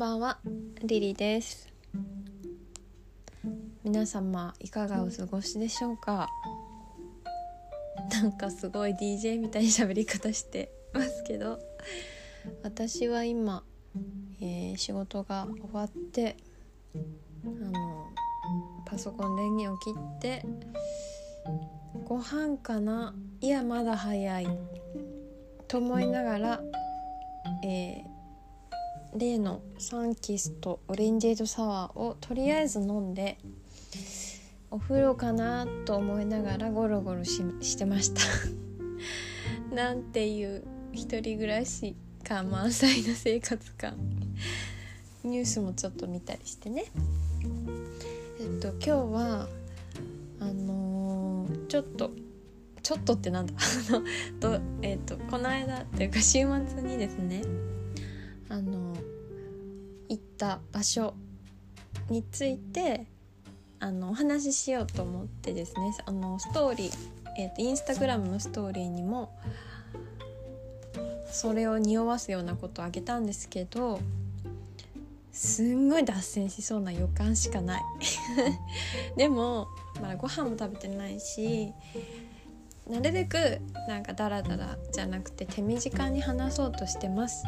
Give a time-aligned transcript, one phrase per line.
[0.00, 0.38] ばんは
[0.82, 1.68] リリです。
[3.84, 6.26] 皆様いかがお過ごしでしょうか？
[8.10, 11.58] なんかすごい DJ みたいに喋り方してますけど
[12.62, 13.62] 私は今、
[14.40, 16.38] えー、仕事が終わって
[17.44, 18.06] あの
[18.86, 20.46] パソコン電源を切って
[22.06, 23.14] ご飯かな？
[23.42, 24.46] いやまだ早い。
[25.68, 26.60] と思いながら、
[27.66, 28.09] えー、
[29.14, 33.38] 例のサンキスとオレンジエイドサワーをとりあえず飲んで
[34.70, 38.20] お風呂かなと思いながらゴロゴロしてました。
[39.74, 43.96] なんていう一人暮らし感満載な生活感
[45.24, 46.84] ニュースもちょっと見たりしてね。
[48.40, 49.48] えっと今日は
[50.38, 52.12] あのー、ちょっと
[52.82, 53.54] ちょっとってなんだ。
[54.40, 57.42] とえっとこの間っていうか週末にですね
[60.40, 61.12] った場所
[62.08, 63.06] について
[63.78, 66.92] あのお話ししようと思ってですねあのストーリー、
[67.38, 69.38] えーと、インスタグラムのストーリーにも
[71.30, 74.00] それを匂わすようなことをあげたんですけど
[75.30, 77.82] すんごい脱線しそうな予感しかない。
[79.16, 79.68] でも
[80.00, 81.72] まだご飯も食べてないし
[82.88, 87.44] なるべくなんかダラダラじゃなくて手短に話そうとしてます。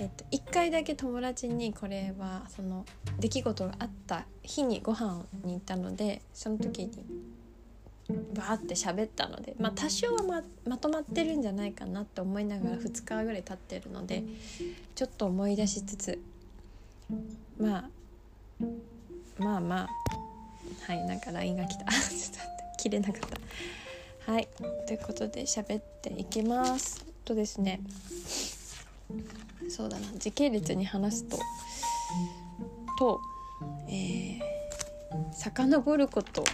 [0.00, 2.84] えっと、1回だけ友達にこれはその
[3.20, 6.92] 出来事があった日にご飯に行ったのでその時に
[8.34, 14.24] バーって喋ったので、まあ、多少はままとまってるんじゃないかなって思いながら2日ぐらい経ってるので
[14.94, 16.18] ちょっと思い出しつつ
[17.58, 17.84] まあ
[19.38, 19.88] まあまあ
[20.86, 21.84] はいなんか LINE が来た。
[21.84, 22.38] ちょっと待って
[22.78, 23.20] 切れなかっ
[24.26, 24.32] た。
[24.32, 24.48] はい
[24.86, 27.04] ということで喋っていきます。
[27.24, 27.80] とですね。
[29.68, 30.06] そうだな。
[30.18, 31.38] 時系列に話すと。
[32.98, 33.20] と、
[33.88, 36.44] えー、遡ること。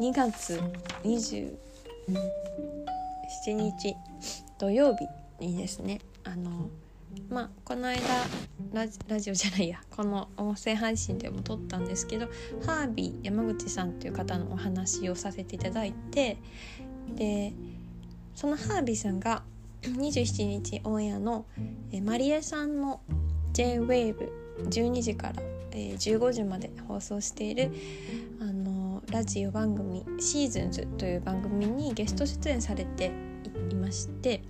[0.00, 0.60] 2月
[1.04, 1.56] 27
[3.46, 3.94] 日
[4.58, 5.06] 土曜日
[5.44, 6.00] にですね。
[6.24, 6.70] あの
[7.28, 8.00] まあこの間
[8.72, 9.80] ラジラジオじゃないや。
[9.90, 12.26] この音声配信でも撮ったんですけど
[12.66, 16.38] ハービー山口さんという方のお話をさせていただいて。
[17.16, 17.52] で
[18.34, 19.42] そのハービーさんが
[19.82, 21.46] 27日オンエアの、
[21.90, 23.00] えー、マリエさんの
[23.52, 27.72] JWAVE12 時から、えー、15時まで放送している
[28.40, 33.12] あのラジオ番組「シーズンズという番組にゲスト出演されて
[33.70, 34.42] いまして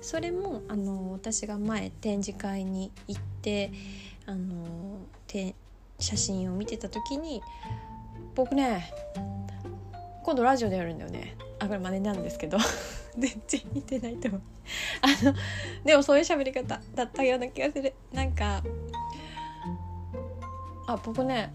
[0.00, 3.70] それもあの私が前展示会に行って
[4.26, 4.66] あの
[5.98, 7.42] 写真を見てた時に
[8.34, 8.92] 「僕ね
[10.22, 12.58] 今度ラジオでやるんだよね」あこれ真似なんですけど。
[13.18, 14.40] 全然似てないと思う。
[15.02, 15.34] あの
[15.84, 17.92] でもそういう喋り方だったような気がする。
[18.12, 18.62] なんか
[20.86, 21.52] あ僕ね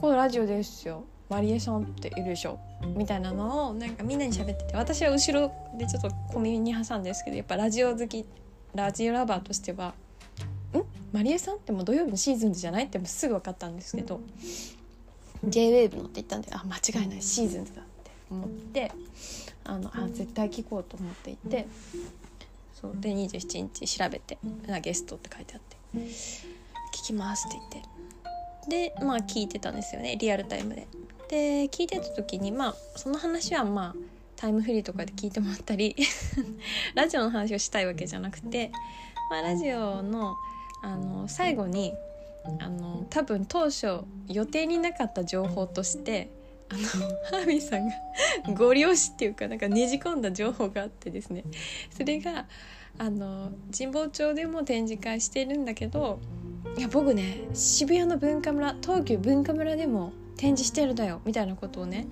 [0.00, 1.04] このラジオですよ。
[1.28, 2.58] マリエさんっているでしょ。
[2.94, 4.76] みたいなのをなんかみんなに喋ってて。
[4.76, 8.26] 私は後ろでちょっと小耳に挟んですけどやっぱラジオ好き
[8.74, 9.94] ラジオラバーとしては
[10.76, 10.82] 「ん？
[11.12, 14.20] マリエさんってもう土曜日のシーズンズじゃない?」ってもうすぐ分かったんですけど。
[15.46, 16.48] JWAVE のって言ったんで。
[16.52, 17.22] あ間違いない。
[17.22, 17.82] シーズンズだ
[18.30, 18.92] 思って
[19.64, 21.66] あのあ絶対聞こうと思っていて
[22.74, 24.38] そうで27日調べて
[24.82, 25.76] 「ゲスト」って書いてあって
[26.94, 27.58] 「聞きます」って
[28.68, 30.86] 言ってでまあ聞いてたんですよねリアルタイムで。
[31.28, 33.94] で聞いてた時にまあその話はまあ
[34.36, 35.96] タイムフリーとかで聞いてもらったり
[36.94, 38.70] ラジオの話をしたいわけじゃなくて、
[39.30, 40.36] まあ、ラジオの
[40.82, 41.94] あの最後に
[42.60, 46.30] あの多分当初予定になかった情報として
[46.68, 46.80] あの
[47.30, 47.94] ハービーさんが
[48.54, 51.44] ご了承っていうかなんかねじ込んだ情報があってですね
[51.96, 52.46] それが
[52.98, 56.18] あの神保町でも展示会してるんだけど
[56.76, 62.06] いや僕ね渋谷の文化村東急文化村でも展示してるだよみたいなことをね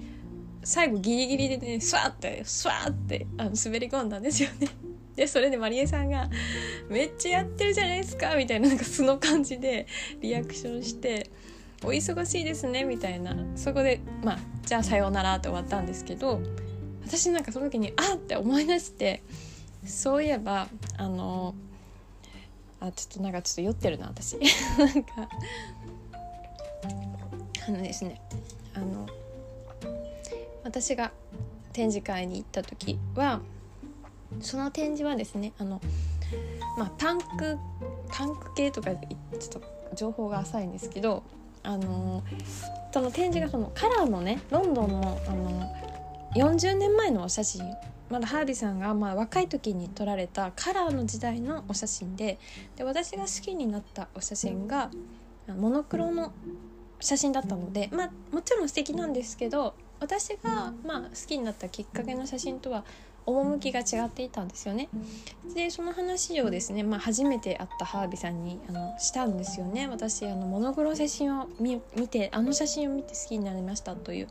[0.62, 4.68] 最後ギリギリでねスワッてスワッてあの滑り込んだんですよね。
[5.14, 6.28] でそれでまりえさんが
[6.90, 9.86] 「めっちゃやってるじゃないですか」みたいななんか素の感じで
[10.20, 11.30] リアクションして
[11.82, 13.34] お忙しいですねみたいな。
[13.56, 16.40] そこでまあじゃあさようならって終わったんですけど
[17.04, 19.22] 私なんかその時にあって思い出して
[19.84, 21.54] そういえばあの
[22.80, 24.38] あちょっとなんかちょっと酔ってるな私。
[24.78, 25.28] なんか
[27.66, 28.20] あのですね
[28.74, 29.06] あの
[30.64, 31.12] 私が
[31.72, 33.40] 展示会に行った時は
[34.40, 35.80] その展示はですねあの
[36.78, 37.58] まあパンク
[38.08, 39.62] パンク系とかちょっと
[39.94, 41.22] 情報が浅いんですけど
[41.64, 42.22] あの
[42.92, 45.74] その展示がそのカラーのねロンドンのあの
[46.36, 47.64] 40年前のお写真。
[48.10, 52.38] まだハービーさんがまあ若い時に撮られたカラーの時代のお写真で
[52.76, 54.90] で私が好きになったお写真が
[55.48, 56.32] モノクロの
[57.00, 62.84] 写真だったのでまあもちろん素敵なんですけど私がまあ好きになったきっかけの写真とは
[63.26, 64.88] 趣が違っていたんですよね。
[65.54, 74.28] でその話をですね、まあ、初めて会ったハービーさんにあのしたんですよね私あのモノクロ写真を見てあの写真を見て好きになりましたという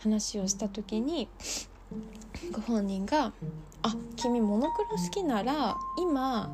[0.00, 1.28] 話をした時に
[2.52, 3.32] ご本人が
[3.82, 6.50] 「あ君モノクロ好きなら今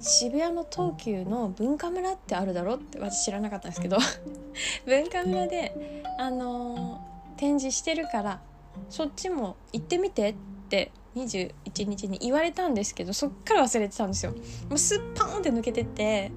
[0.00, 3.98] 渋谷の東急の文化村ってあるだろ?」って私知らなかったんですけど
[4.86, 7.05] 文化村であのー、
[7.36, 8.40] 展示してるから
[8.88, 10.34] そっちも行ってみてっ
[10.68, 11.52] て21
[11.86, 14.32] 日に言われたんですけどそっから忘れてたんですよ。
[14.68, 16.30] もうスッパーンって抜けてて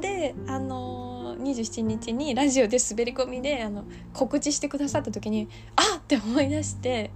[0.00, 7.10] であのー、27日にラジオで滑り込みであの告知してくださった時にあっって思い出して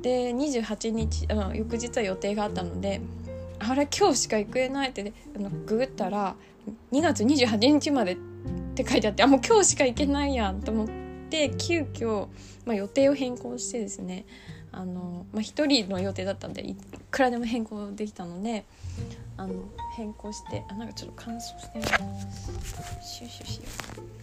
[0.00, 3.00] で28日あの翌日は予定があったので
[3.58, 6.36] あれ今日しか行けないってあのググったら
[6.92, 8.16] 2月28日までっ
[8.74, 12.28] て書いてあってあもう今日しか行けないやんと思って急遽、
[12.64, 14.24] まあ、予定を変更してですね
[14.72, 16.76] あの、まあ、1人の予定だったんでい
[17.10, 18.64] くらでも変更できたので
[19.36, 19.54] あの
[19.96, 21.84] 変更してあなんかちょっと乾燥してる
[23.02, 23.62] シュッシュしよ
[23.96, 24.18] う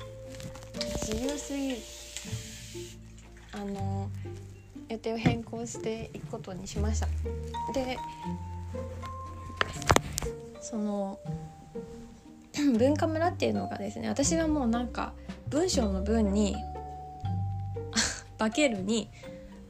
[1.07, 1.77] 自由すぎる。
[3.53, 4.09] あの
[4.89, 7.07] 予定を変更していくことにしました。
[7.73, 7.97] で
[10.61, 11.19] その
[12.77, 15.13] 文化村っていうのがですね私はもうなんか
[15.49, 16.55] 文章の文に
[18.37, 19.09] 化けるに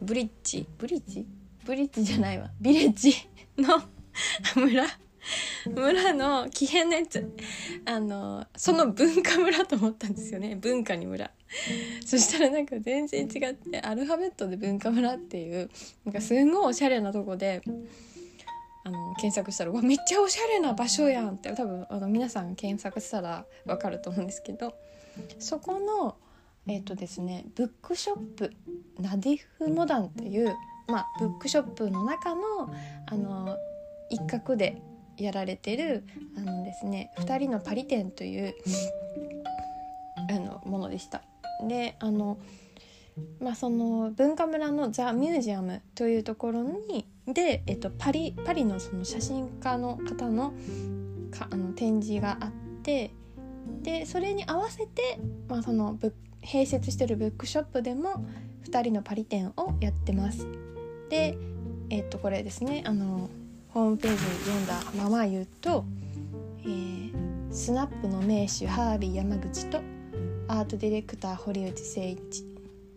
[0.01, 0.67] ブリッジ。
[0.77, 1.25] ブリッジ？
[1.65, 2.51] ブリッジじゃないわ。
[2.59, 3.13] ビレッジ。
[3.57, 3.81] の
[4.55, 4.85] 村。
[5.65, 7.35] 村の奇変なやつ。
[7.85, 10.55] あのその文化村と思ったんですよね。
[10.55, 11.31] 文化に村。
[12.05, 15.69] そしたらなんか全然違ってアルファベットで文化村っていう
[16.03, 17.61] なんかすんごいおしゃれなとこで
[18.83, 24.75] あの検索したらわめっちゃおしゃれな場所やんって多分あの皆さん検索したら分かると思うんですけど
[25.39, 26.17] そこの
[26.67, 28.51] えっ、ー、とですねブックショップ
[28.99, 30.55] ナディフモダンっていう、
[30.87, 32.41] まあ、ブックショップの中の
[33.07, 33.57] あの
[34.09, 34.81] 一角で
[35.17, 36.03] やられてる
[36.37, 38.55] あのですね2人のパリ店という
[40.29, 41.21] あのものでした。
[41.67, 42.37] であの
[43.39, 50.53] まあ、その文化村のザ・ミュージアムというところにで、えっと、パリパリのその写真家の方の
[51.31, 52.51] かあの展示があっ
[52.83, 53.11] て
[53.81, 55.97] でそれに合わせて、まあ、その
[56.45, 58.25] 併設してるブックショップでも
[58.65, 60.47] 2人のパリ展をやってます。
[61.09, 61.37] で、
[61.89, 63.29] えっと、これですねあの
[63.69, 65.85] ホームページ読んだまま言うと、
[66.61, 67.11] えー、
[67.51, 69.79] スナップの名手ハービー山口と
[70.47, 72.45] アートディレクター堀内誠一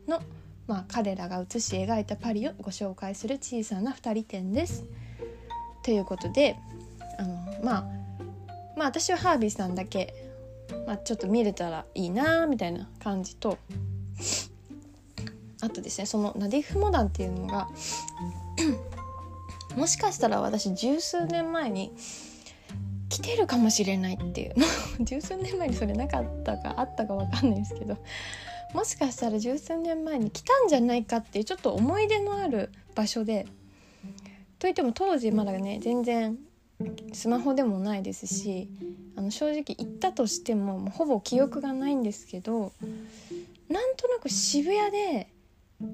[0.06, 0.22] の、
[0.66, 4.84] まあ、彼らが写し描いたパリをご紹介する小さな2人展です。
[5.82, 6.56] ということで
[7.18, 7.34] あの、
[7.64, 7.84] まあ、
[8.76, 10.27] まあ私はハービーさんだけ、
[10.86, 13.58] まあ、ちょっと見れたらいいなみたいな感じと
[15.60, 17.68] あとですねそのナディフ・モダンっていうのが
[19.76, 21.92] もしかしたら私十数年前に
[23.08, 24.54] 来てるかもしれないっていう
[25.04, 27.96] 十数年前にそれなかったかあったか分かんないですけど
[28.74, 33.46] もしかしたら十数年前に来たんじゃないかっていうちょっと思い出のある場所で
[34.58, 36.38] といっても当時まだね全然
[37.12, 38.68] スマホでもないですし
[39.16, 42.72] あの正直行ったとしてももうほぼ記憶がないんですけど
[43.68, 45.28] なんとなく渋谷で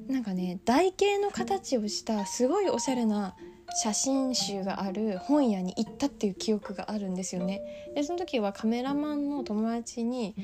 [0.08, 3.34] なんかね台形の形をしたすごいおしゃれな
[3.82, 7.62] 写真集がある本屋に行ったっていう記憶があるんですよね。
[7.94, 10.34] でその時はカメラマンの友達に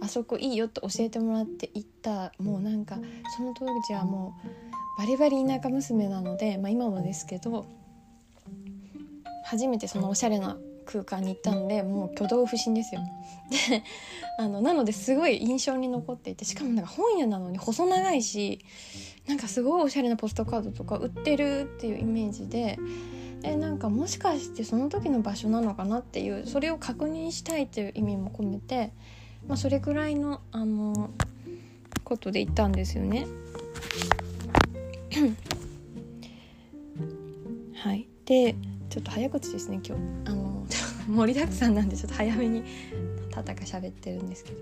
[0.00, 2.98] あそこいいよって教えてもらって行ったもうなんか
[3.36, 7.66] その当時はもうバリバリ田舎娘なので、まあ、今もですけど
[9.52, 10.56] 初めてそのおしゃれな
[10.86, 13.02] 空間に行ったのでもう挙動不審ですよ。
[13.68, 13.82] で
[14.38, 18.60] あのなのですごい印象に残っていてしかもなんか本屋なのに細長いし
[19.28, 22.78] なんかすごいおしゃれなポストカードとか売ってるっていうイメージで
[23.42, 28.94] でなんかもしかしてその時の場所なのかなっていうそれを確認したいという意味も込めて、
[29.46, 31.10] まあ、それくらいのあの
[32.04, 33.26] ことで行ったんですよね。
[37.74, 38.54] はいで
[38.92, 40.02] ちょっと早口ですね今日。
[40.26, 40.66] あの
[41.08, 42.62] 盛りだくさんなんでちょっと早めに
[43.30, 44.58] たたか喋ってるんですけど。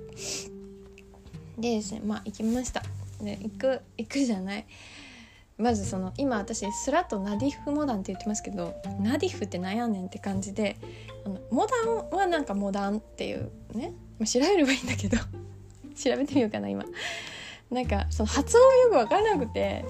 [1.60, 2.84] でですねまあ行きました。
[3.20, 4.66] ね行く行くじゃない。
[5.58, 10.76] まずその今私スラとナディフモダンって言ってますけどナディフってなんやねんって感じで
[11.26, 13.92] あのモダンはなんかモダンっていうね、
[14.24, 15.16] 調べればいいんだけど。
[16.00, 16.84] 調べてみようかな今。
[17.68, 19.84] なんかその発音がよく分からなくて。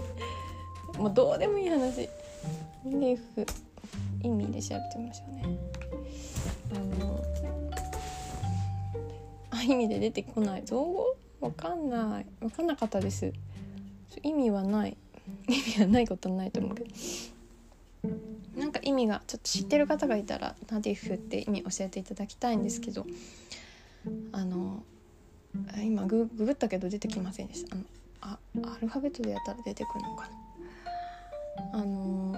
[0.97, 2.09] もうどうでもいい話。
[2.87, 3.47] レフ。
[4.23, 5.59] 意味で調べてみましょうね。
[6.75, 7.25] あの
[9.51, 10.63] あ意味で出てこない。
[10.65, 11.17] 造語？
[11.41, 12.27] わかんない。
[12.41, 13.33] わかんなかったです。
[14.23, 14.97] 意味はない。
[15.49, 16.91] 意味はないことないと思うけど。
[18.57, 23.07] なんか意味がちょっと知ってる方がいたらナディフって意味教えていただきたいんですけど。
[24.33, 24.83] あの
[25.77, 27.77] 今グググったけど出てきませんでした。
[28.23, 30.29] あのあアルファベットでやったら出てくるのか
[31.73, 31.81] な。
[31.81, 32.37] あの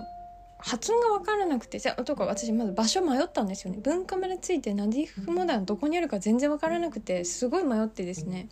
[0.65, 3.81] 発音が分からなくてとか私まず場所迷ったんですよね。
[3.83, 8.49] 文化村ついてナディフモダンどこにあるか全然分からなくてすごい迷ってですね。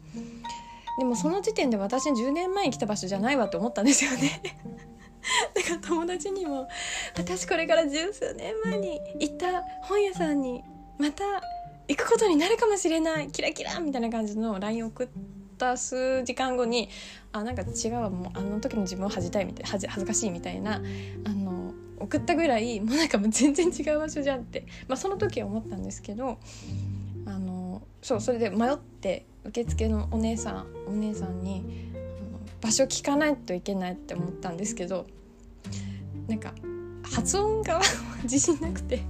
[0.99, 4.43] でもその時点で私10年前に来た場所じゃないわって思ったんですよね。
[5.55, 6.69] だから友達にも
[7.17, 10.63] 私これから十数年前に行った本屋さんに
[10.99, 11.25] また
[11.89, 15.09] 行くことになるかもしれないキラキラみたいな感じの LINE を送っ
[15.59, 16.89] た数時間後に
[17.33, 20.77] あなんか違うわもうあの時の自分を恥じたいみたい恥恥ずかしいみたいな
[21.25, 21.60] あの
[22.01, 26.39] 送ったぐらいもうなんかもう全然違う場所じゃんって、まあ、その時は思ったんですけど
[27.27, 31.91] あのそうそれで迷って受付のお姉さんお姉さんに
[32.61, 35.07] 場所聞かないといけないって思ったんですけど
[36.27, 36.55] なんか
[37.03, 37.81] 発音が
[38.23, 39.03] 自信なくて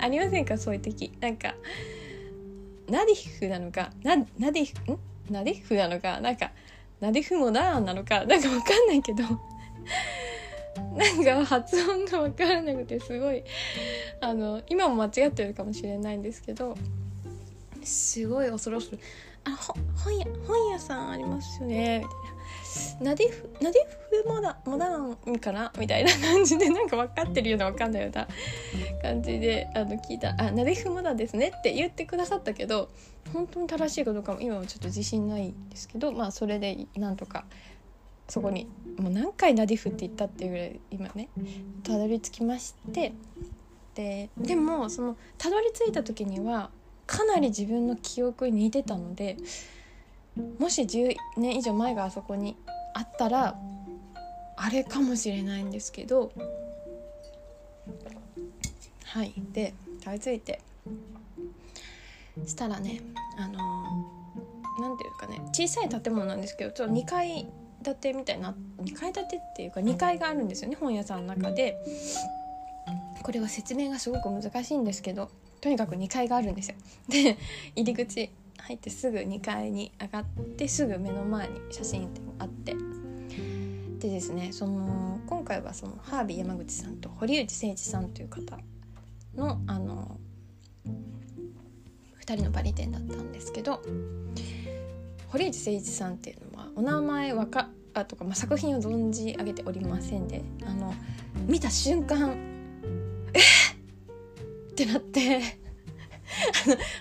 [0.00, 0.56] ありませんか？
[0.56, 1.12] そういう時。
[1.20, 1.54] なんか
[2.88, 4.98] ナディフなのかナナディフん？
[5.30, 6.50] ナディフなのかなんか
[7.00, 9.22] ナディフモダーンなのかなんか分かんないけど。
[10.96, 13.42] なんか発音が分からなくてすごい
[14.20, 16.76] あの今も間違ってるかもしれないんですけど
[17.82, 18.98] すごい恐ろしい。
[19.44, 19.56] あ
[20.04, 22.00] 本屋本屋さんありますよね。
[22.00, 23.10] みたいな。
[23.10, 25.72] ナディフナディフモダモダンかな？
[25.78, 28.28] みたいな感じでなんか分かってるような分かんないような
[29.02, 32.90] 感じであの聞いた「あナディフモダンですね」って言ってくださったけど
[33.32, 37.46] 本当に正しいかどうかも今はちょっと自信ないんですけどまあそれでなんとか
[38.30, 41.28] そこにもう何回ナディフって言ったっていうぐらい今ね
[41.82, 43.12] たどり着きまして
[43.94, 46.70] ででもそのたどり着いた時には
[47.06, 49.36] かなり自分の記憶に似てたので
[50.60, 52.56] もし10年以上前があそこに
[52.94, 53.58] あったら
[54.56, 56.30] あれかもしれないんですけど
[59.06, 60.60] はいでたどり着いて
[62.46, 63.00] したらね
[63.36, 63.58] あの
[64.80, 67.48] 何ていうかね小さい建物なんですけどちょっと2階
[67.82, 71.78] 建てみたいな2階建てっていうか2階があるんですよね本屋さんの中で。
[73.22, 76.76] これは説明がすごく難しいんですけどとにかく2階があるんですよ。
[77.08, 77.36] で
[77.76, 80.24] 入り口入ってすぐ2階に上がっ
[80.56, 82.74] てすぐ目の前に写真展があって。
[83.98, 88.58] でですねその今回はそのハービー山口さんと堀内誠二さんという方
[89.36, 90.18] のあの
[92.24, 93.82] 2人のバリ店だったんですけど
[95.30, 100.94] 堀内誠一さんっていうのはお名前わかあとか、まあ、作品を存じ上げておりませんであの
[101.46, 102.36] 見た瞬間
[103.34, 103.42] 「えっ!」
[104.72, 105.40] ってなって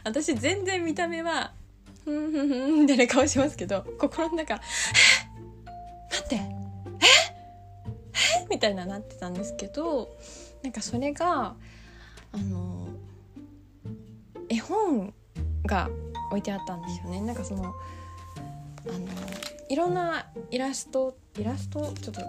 [0.03, 1.53] 私全然見た目は
[2.05, 4.59] 「ふんふんふん」みたいな顔しますけど心の中
[6.11, 6.59] 「待ってええ
[8.49, 10.09] みたいななってたんですけど
[10.63, 11.55] なんかそれが
[12.31, 12.89] あの
[14.49, 15.13] 絵本
[15.65, 15.89] が
[16.29, 17.21] 置いてあったんですよね。
[17.21, 17.73] なんかその
[18.89, 19.07] あの
[19.69, 21.93] いろんなイラストイラスト？
[22.01, 22.21] ちょっと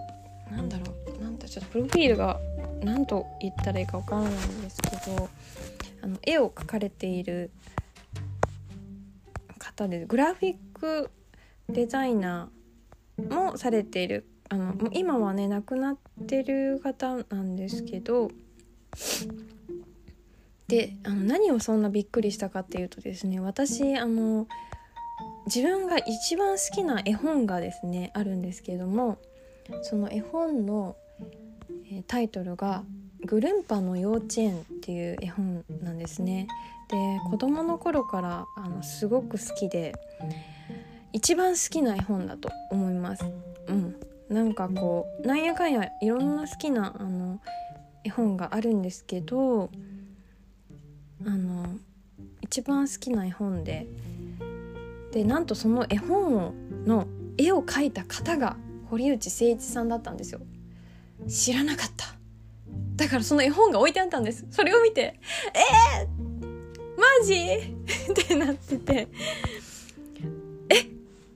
[0.53, 0.85] なんだろ
[1.17, 1.21] う。
[1.23, 2.39] なんだちょっとプロフィールが
[2.83, 5.29] 何と言ったらいいか分からないんですけど
[6.03, 7.51] あの絵を描かれている
[9.57, 11.09] 方でグラフィック
[11.69, 14.27] デザイナーもされている。
[14.49, 18.29] あの今はね亡くなってる方なんですけど
[20.67, 24.47] であの何をそんなびっくりしたかっていうとですね私あの
[25.45, 29.17] 自分が一番好きな絵本がですねあるんですけれども
[29.83, 30.95] その絵本の、
[31.91, 32.83] えタイトルが
[33.25, 36.47] 「グルンパの幼稚園」っていう絵本なんですね。
[36.89, 36.97] で
[37.29, 39.93] 子供の頃からあのすごく好きで
[41.13, 43.25] 一番好きな絵本だと思います。
[43.67, 43.95] うん、
[44.29, 47.39] なんかこうなんやかんやいろんな好きなあの
[48.03, 49.69] 絵本があるんですけど
[51.25, 51.75] あの
[52.41, 53.87] 一番好きな絵本で
[55.11, 56.53] でなんとその絵本
[56.85, 58.57] の絵を描いた方が
[58.89, 60.41] 堀内誠一さんだったんですよ。
[61.27, 62.15] 知らなかった。
[62.95, 64.45] だからその絵本が置いてあったんです。
[64.51, 65.19] それを見て
[65.53, 67.35] 「えー、マジ?
[68.11, 69.07] 」ってなってて
[70.69, 70.83] 「え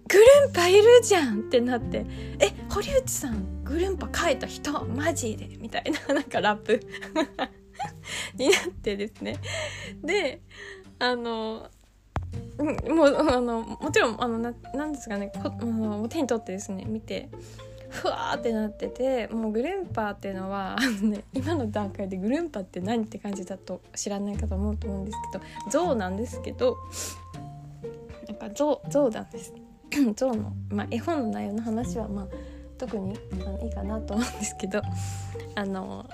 [0.08, 2.06] グルンパいるじゃん!」ってなって
[2.40, 4.86] 「え堀内さんグルンパ描いた人？
[4.86, 6.00] マジで?」みたいな。
[6.14, 6.80] なんかラップ。
[8.38, 9.38] になってですね。
[10.04, 10.42] で
[11.00, 11.70] あの
[12.58, 17.30] もうあのもちろんあのななんですかねこあの手に取ってですね見て
[17.90, 26.78] ふわーってなっててもうグルンパーっていうのは あの、ね、今の段階でグルンパーって何って感じだと知らない方思うと思うんですけど象なんですけど
[28.28, 29.54] なんか象象なんです。
[30.16, 32.28] 象の、まあ、絵本の内容の話はまあ
[32.78, 34.82] 特にあのいいかなと思うんですけど
[35.56, 36.06] あの、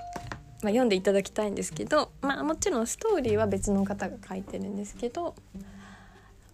[0.62, 5.34] まあ、読んでいただきたいんですけど、まあ、もちろんストーリーは別の方が書いてるんですけど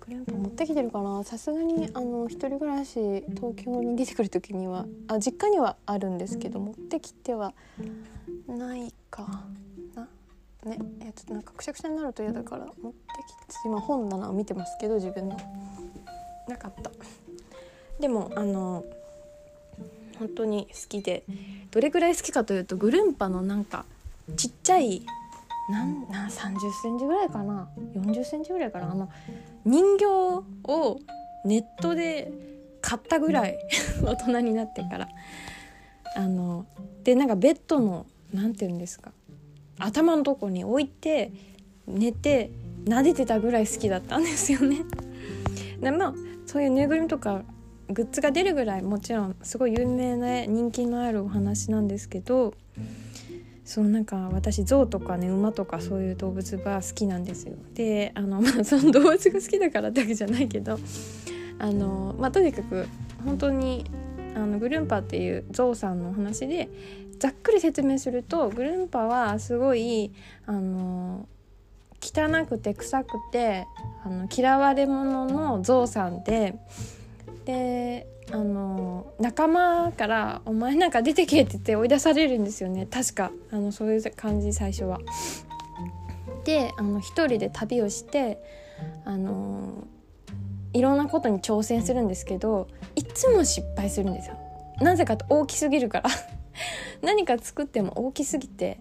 [0.08, 1.22] 持ってきてるかな。
[1.24, 7.52] さすがにあの一人暮らし東京に出てくる時にはあ実家にはあるんですけど持ってきては
[8.46, 9.22] ないか
[9.94, 10.08] な。
[10.64, 12.98] ねえちょっとなんかくしゃくしゃになると嫌だから持って
[13.46, 15.36] きて今本棚を見てますけど自分の。
[16.48, 16.90] なかった。
[18.00, 18.84] でもあの
[20.18, 21.22] 本当に好きで
[21.70, 23.84] どれぐらい好きかというとグルンパのなんか
[24.36, 25.02] ちっちゃい
[25.70, 27.68] なんな30センチぐらいかな。
[27.94, 28.90] 40センチぐらいかな。
[28.90, 29.08] あの
[29.68, 31.00] 人形を
[31.44, 32.32] ネットで
[32.80, 33.58] 買ったぐらい
[34.02, 35.08] 大人になってから
[36.16, 36.64] あの
[37.04, 39.12] でなんかベッドの何て言うんですか
[39.78, 41.32] 頭のとこに置いて
[41.86, 42.50] 寝て
[42.84, 44.78] 撫でてたぐらい好きだったんですよね。
[45.80, 46.14] でまあ
[46.46, 47.42] そういうぬいぐるみとか
[47.88, 52.54] グッズが出るぐらいもちろんすごい有名な人気のあるお話なんですけど
[53.68, 57.52] そうなんか私象とかね馬とかそういう動物が好きなんですよ。
[57.74, 60.78] であの、 まあ、その動物が好きだからってわけじゃないけど
[61.58, 62.86] あの、まあ、とにかく
[63.26, 63.84] 本当に
[64.34, 66.70] あのグルンパっていう象さんの話で
[67.18, 70.12] ざっくり説明するとグルンパはすごい
[70.46, 71.28] あの
[72.00, 73.66] 汚くて臭くて
[74.02, 76.58] あの嫌われ者の象さんで
[77.48, 85.00] であの仲間から「お前なんか出てけ」って言って追い出されるんですよね確かあのそういう感じ最初は。
[86.44, 88.42] であの一人で旅をして
[89.06, 89.86] あの
[90.74, 94.36] いろんなことに挑戦するんですけどいつも失敗するんですよ。
[94.82, 96.10] なぜかと大きすぎるから
[97.00, 98.78] 何か作っても大きすぎて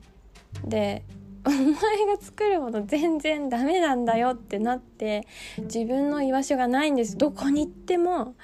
[0.66, 1.04] で
[1.48, 5.26] お前が作るもの全然ダメなんだよってなって
[5.60, 7.18] 自分の居場所がないんです。
[7.18, 8.36] どこに行っても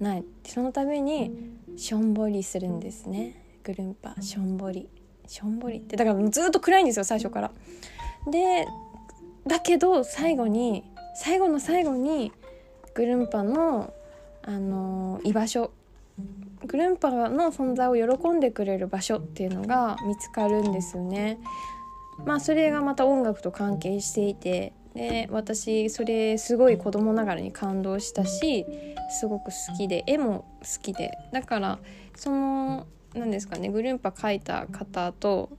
[0.00, 0.24] ない。
[0.44, 3.60] そのためにしょんぼりするんですね。
[3.62, 4.88] グルンパしょんぼり。
[5.26, 5.96] しょんぼりって。
[5.96, 7.50] だからずっと暗いんですよ最初から。
[8.30, 8.66] で
[9.46, 12.32] だけど最後に最後の最後に
[12.94, 13.92] グルンパの
[14.42, 15.70] あの居場所。
[16.64, 21.38] グルンパの存在を喜んでくれる場所っていうのが見つかるんですよね。
[22.24, 28.64] まあそれがまた音楽と関係していてで私それすごい子供ながらに感動したし
[29.10, 31.78] すごく好きで絵も好きでだから
[32.16, 35.50] その何ですかねグルンパ描いた方と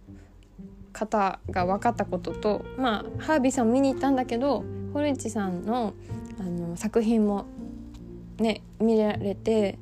[0.92, 5.94] 方が分かったこととまあハービーさん見に行ったんだけど堀内さんの
[6.40, 7.46] あの作品も
[8.40, 9.78] ね見られて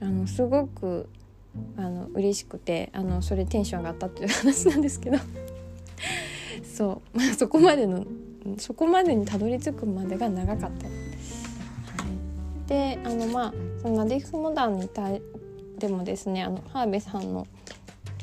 [0.00, 1.08] あのすごく
[1.78, 5.18] あの嬉しくてあのそれテンション上がったっていう話なんですけど。
[6.62, 8.04] そう、 まあ、そこまでの
[8.58, 10.86] そこまでにたどり着くまでが長かった。
[10.86, 10.92] は
[12.66, 15.22] い、であのまあそのナディフモダンに対
[15.78, 17.46] でもですねあのハーベさんの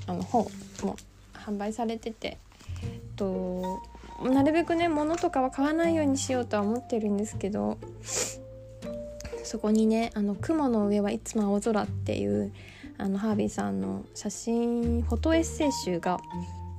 [0.08, 0.46] あの本
[0.84, 0.96] も
[1.34, 2.38] 販売されてて、
[2.84, 3.82] えっと、
[4.24, 7.78] なるべくね物とかは買わないようにしようとは思ってるんですけど
[9.44, 12.52] そこにね「あの雲の上はいつも青空」っていう
[12.98, 16.20] あのハービーさんの写真フォトエッセイ集が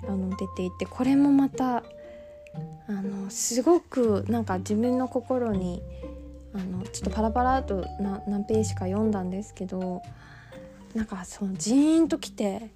[0.09, 1.83] あの出ていてこれもまたあ
[2.93, 5.83] のすごくなんか自分の心に
[6.55, 7.87] あのちょっとパラパラと
[8.27, 10.03] 何ページか読んだんですけど
[10.95, 12.71] なんかそのジーンときて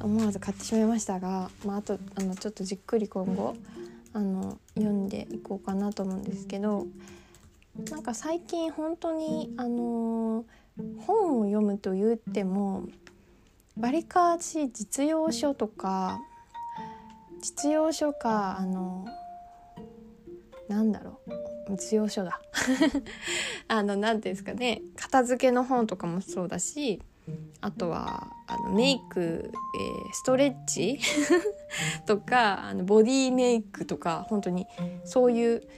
[0.00, 3.54] 思わず買ってしまいましたが、まあ、あとあのちょっとじっくり今後
[4.12, 6.86] あの読んでいこうかなと思うんですけど
[7.90, 10.44] なんか最近本当にあの
[11.06, 12.86] 本を読むと言っても
[13.78, 16.20] わりかし実用書とか
[17.44, 19.06] 実用書かあの
[20.66, 22.40] なんだろう実用書だ。
[23.68, 24.80] あの何ていうんですかね。
[24.96, 27.02] 片付けの本とかもそうだし
[27.60, 30.98] あとはあのメイク、えー、ストレッチ
[32.06, 34.66] とかあのボディメイクとか本当に
[35.04, 35.68] そういう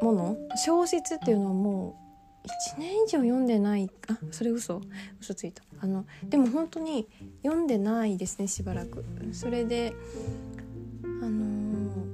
[0.00, 0.38] もの。
[0.56, 2.08] 小説っていうのはもう
[2.76, 3.90] 1年以上読んでない。
[4.08, 4.80] あそれ嘘。
[5.20, 5.62] 嘘ついた。
[5.80, 7.06] あのでも本当に
[7.42, 9.04] 読んでないですねしばらく。
[9.32, 9.92] それで
[11.22, 12.04] あの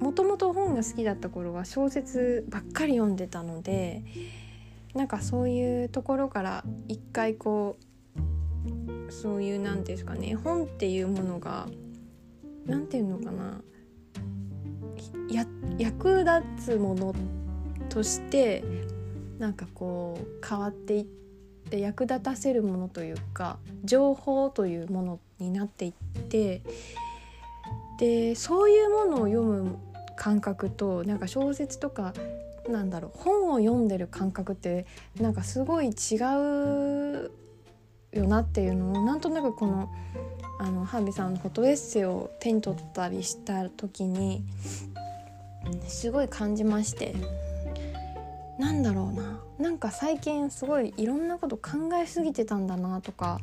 [0.00, 4.02] もともと本が好きだった頃は小説ばっかり読んでたので
[4.94, 7.76] なんかそういうところから一回こ
[9.08, 11.68] うそういう何て言うんですかね本っていうものが
[12.66, 13.60] 何て言うのかな
[15.30, 15.46] や
[15.78, 16.24] 役
[16.56, 17.14] 立つもの
[17.88, 18.64] として
[19.38, 21.06] なんかこう変わっていっ
[21.66, 25.92] って役立たせるものというか情報というものになっていっ
[26.24, 26.60] て
[28.02, 29.78] でそういうものを読む
[30.16, 32.12] 感覚となんか小説とか
[32.68, 34.86] なんだろう本を読んでる感覚って
[35.20, 37.30] なんかすごい違う
[38.12, 39.88] よなっていうのをなんとなくこの
[40.58, 44.42] あのハービーさんのフォトエッセイを手に取ったりした時に
[45.86, 47.14] すごい感じまして
[48.58, 53.38] なんだろうななんか最近すごいいろんなこと考えすぎてたんだなとか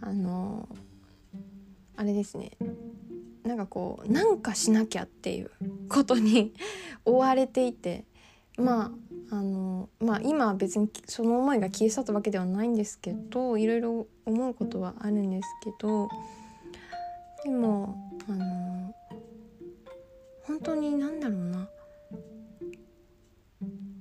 [0.00, 0.68] あの
[1.96, 2.50] あれですね。
[3.46, 5.50] なんかこうなんかしなきゃっていう
[5.88, 6.52] ことに
[7.04, 8.04] 追われていて
[8.58, 8.92] ま
[9.30, 16.08] ああのまあ今は別にその思いが消え去ったわけではないんですけどいろいろ思うことはあるんですけど
[17.44, 17.96] でも
[18.28, 18.94] あの
[20.44, 21.68] 本当に何だろうな。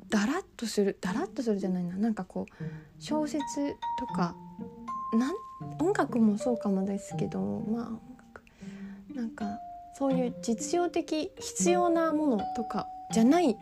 [0.09, 1.97] だらっとするだらっとするじゃないな。
[1.97, 2.63] なんかこう
[2.99, 3.43] 小説
[3.99, 4.35] とか
[5.13, 5.35] なん
[5.79, 8.14] 音楽もそうかもですけどまあ
[9.15, 9.59] なんか
[9.97, 13.55] そういう実用的必要なものとかじゃない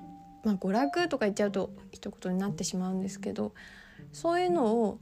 [0.43, 3.53] まあ娯楽とか言っちゃうと一言になってしまうんですけど
[4.11, 4.99] そういうのを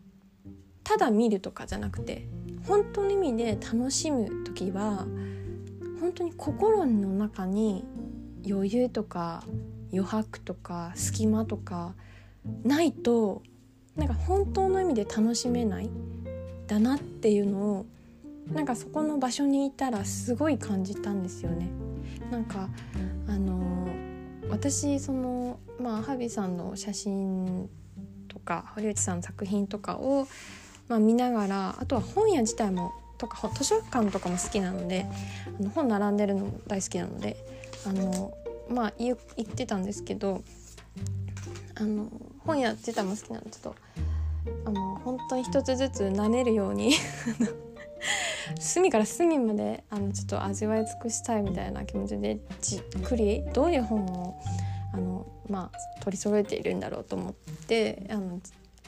[0.83, 2.27] ただ見るとかじゃなくて
[2.67, 5.05] 本当の意味で楽しむ時は
[5.99, 7.85] 本当に心の中に
[8.47, 9.43] 余裕とか
[9.93, 11.95] 余白とか隙間とか
[12.63, 13.43] ないと
[13.95, 15.89] なんか本当の意味で楽しめない
[16.67, 17.85] だなっていうのを
[18.53, 21.69] なんかそこの場所にいたらすごい感じたんですよね。
[22.29, 22.69] なんか
[23.27, 23.87] あの
[24.49, 27.69] 私そのまあハビさんの写真
[28.27, 30.27] とか堀内さんの作品とかを、
[30.87, 35.05] まあ、見ながらあとは本屋自体もとか図書館とかも好きなので
[35.59, 37.37] あの本並んでるのも大好きなので
[37.85, 38.33] あの
[38.69, 40.43] まあ言ってたんですけど
[41.75, 42.07] あの
[42.39, 43.75] 本屋自体も好きなのでちょっと
[44.65, 46.93] あの本当に一つずつ舐めるように
[48.59, 54.39] 隅から隅まであのちょっと味わい尽くしたいみたいな気持ちでじっくりどういう本を
[54.93, 57.33] あの、まあ、取り揃えているんだろうと思っ
[57.67, 58.39] てあの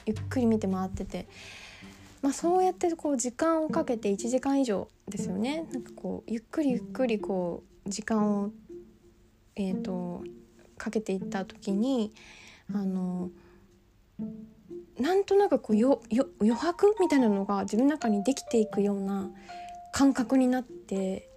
[0.06, 1.28] ゆっくり見て回ってて、
[2.22, 5.68] まあ、そうやってこう時間をかけて1時間以上ですよね。
[5.72, 8.52] なんかこうゆっくりゆっくりこう時間を
[9.56, 10.24] えーと、
[10.78, 12.12] かけていった時に
[12.74, 13.30] あの
[15.00, 19.30] なんとなくこうよよ余白みたいなのが自分の中にできていくような
[19.92, 21.30] 感覚になって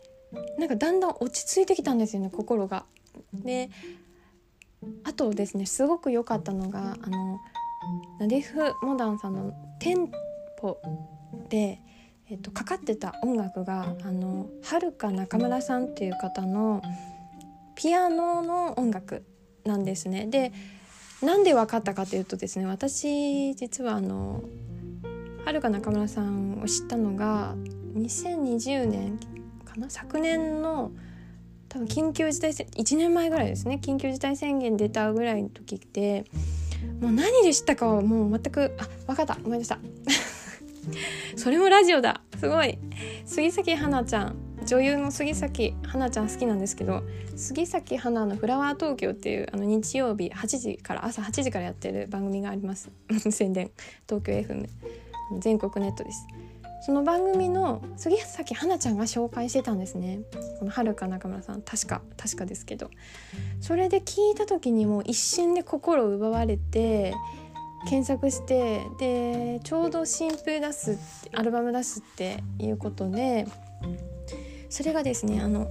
[0.59, 2.85] なんかだんだん落ち着いてきたんですよね心が。
[3.33, 3.71] で
[5.05, 7.38] あとですねすごく良かったのがあの
[8.19, 10.11] ナディフ・モダンさんの「店
[10.61, 10.79] 舗
[11.49, 11.81] で」
[12.29, 16.83] えっと、かかってた音楽があのはるか中村さんっていう方の
[17.77, 19.25] 「ピアノの音楽
[19.64, 20.27] なんですね。
[20.27, 20.53] で
[21.23, 24.43] なんで分かったかというとですね私実はあの
[25.45, 27.55] はるか中村さんを知ったのが
[27.95, 29.19] 2020年
[29.65, 30.93] かな昨年の
[31.69, 36.25] 多分緊急事態宣1年前ぐらいですね緊急事態宣言出たぐらいの時って
[37.01, 39.79] もう何で知ったかはもう全くあ分かった思い出した
[41.37, 42.21] それもラジオだ。
[42.39, 42.79] すごい。
[43.25, 44.37] 杉咲花ちゃん。
[44.67, 47.05] 女優の杉咲花ちゃん好きなんですけど
[47.37, 52.91] 杉咲花の「フラワー東京」っていうあの日曜日8時から朝8時からやってる番組があります。
[53.31, 53.71] 宣伝。
[54.09, 54.69] 東京 FM
[55.39, 56.27] 全国ネットです。
[56.85, 60.21] その番組の杉咲花ちゃんが紹介してたんですね。
[60.59, 61.63] このはるか中村さん。
[61.63, 62.91] 確か確かですけど。
[63.61, 67.15] それで聞いた時にもう一瞬で心を奪われて
[67.89, 70.99] 検索してでちょうど新風出す
[71.33, 73.47] アルバム出すっていうことで
[74.69, 75.69] それがですねあの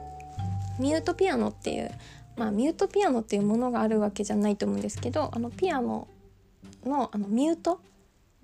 [0.78, 1.90] ミュートピアノっていう
[2.36, 6.08] まあミュートピアノっていうものがあるわけじゃないと思うんですけどあのピアノ
[6.84, 7.80] のあのミュート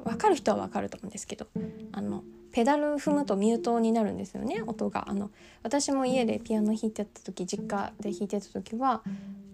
[0.04, 1.46] 分かる人は分かると思うんですけど
[1.92, 5.10] あのペダル踏むとミュートになるんですよね音が。
[5.10, 5.30] あの
[5.62, 9.02] 私も家でピアノ弾いてた時実家で弾いてた時は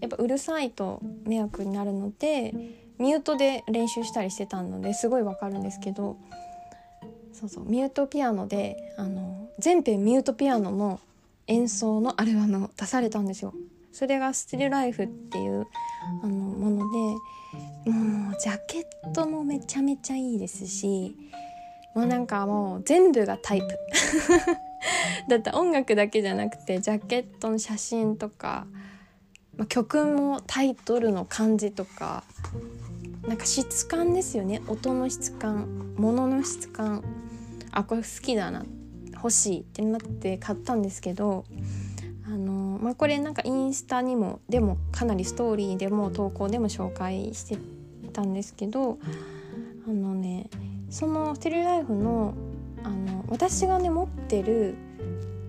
[0.00, 2.52] やっぱうるさいと迷惑になるので
[2.98, 6.16] ミュートで練習したりしてたのですごい分かるんですけど
[7.32, 11.00] そうそうミュートピアノであの全編ミュートピアノの
[11.46, 13.54] 演奏のアルバムを出されたんですよ。
[13.92, 15.66] それが「スティルライフ」っていう
[16.22, 16.92] あのもの
[17.84, 21.14] でもうジャケットもめちゃめちゃいいですし
[21.94, 23.66] もうなんかもう全部がタイプ。
[25.28, 28.66] だって音楽だけじゃなくてジャケットの写真とか、
[29.56, 32.24] まあ、曲もタイトルの感じとか
[33.26, 34.60] なんか質感ですよね。
[34.68, 37.02] 音の質感物の質感。
[37.70, 38.83] あこれ好きだなって。
[39.24, 41.46] 欲しいってなって買ったんですけど
[42.26, 47.58] あのまあ、これなんかインスタにもでもかなりストーリーでも投稿でも紹介して
[48.12, 48.98] たんですけど
[49.86, 50.48] あのね
[50.90, 52.34] その「ステルライフの」
[52.82, 54.74] あの私がね持ってる、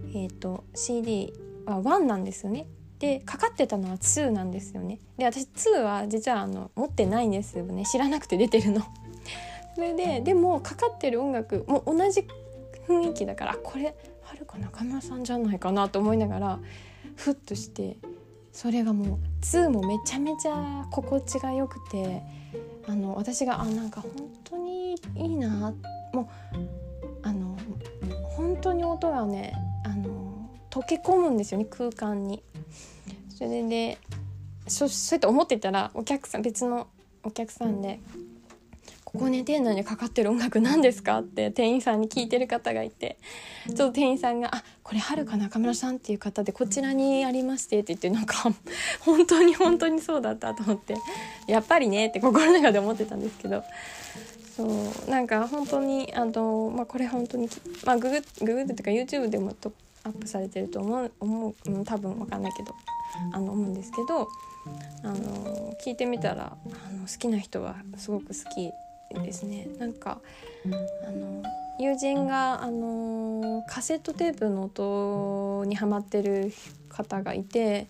[0.10, 1.34] えーと、CD
[1.66, 2.68] は1なんですよね。
[3.00, 5.00] でかかってたのは2なんですよね。
[5.18, 8.84] で私2は実はあの持ってないんですよね知らなくて出てるの。
[9.76, 12.26] それででもかかってる音楽も同じ
[12.88, 16.60] 雰囲気だからこれはるか中村さんじゃないかなと思いながら
[17.16, 17.98] ふっとして
[18.52, 22.22] それがもう2もめちゃめちゃ心地が良くて
[22.88, 24.12] あの私があなんか本
[24.44, 25.74] 当にいいな
[26.14, 26.58] もう
[27.24, 27.58] あの
[28.38, 32.44] 本当に音がねあの溶け込むんですよね空間に。
[33.30, 33.98] それで
[34.68, 36.88] そうやって思ってたらお客さん別の
[37.24, 38.25] お客さんで、うん
[39.18, 43.18] 5年店内にかかってる音楽何ですか?」って店員さんに聞いてる方がいて
[43.68, 48.54] ちょっと店員さんが「あこれはるか中村さんっていう方でこちらにありまして」って言ってなんか
[49.02, 50.96] 本当に本当にそうだったと思って
[51.48, 53.64] 「やっぱりね」って心の中で思ってたんですけど。
[54.56, 57.50] そうなんか本当にあの、まあ、これ本当に、
[57.86, 59.74] まあ、ググググってか YouTube でもと
[60.06, 62.74] アップされてると思う思う、多分分かんないけど
[63.34, 64.30] あの思うんですけど
[65.04, 68.72] あの聞いてみたらあの好きな人はすごく好き
[69.22, 69.68] ですね。
[69.80, 70.22] なんか
[71.08, 71.44] あの
[71.80, 76.54] 友人があのカセットテープの音にハマってる
[76.90, 77.88] 方がいて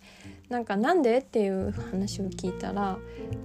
[0.49, 2.97] なんかなんでっていう話を聞いたら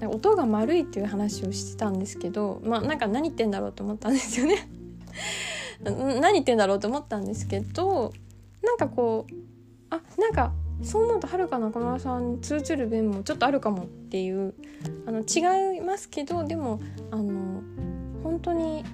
[0.08, 4.68] 音が丸いっていう話をしてたんですけどまあなんか何言ってんだろうと思ったんですよね。
[5.82, 8.12] 何言ってんだろうと思ったんですけど
[8.62, 9.34] なんかこう
[9.90, 14.54] あなんかそう思うとはるか中村さんに通ずる弁もちょっとあるかもっていう
[15.06, 17.62] あの違いますけどでもあの
[18.22, 18.84] 本当に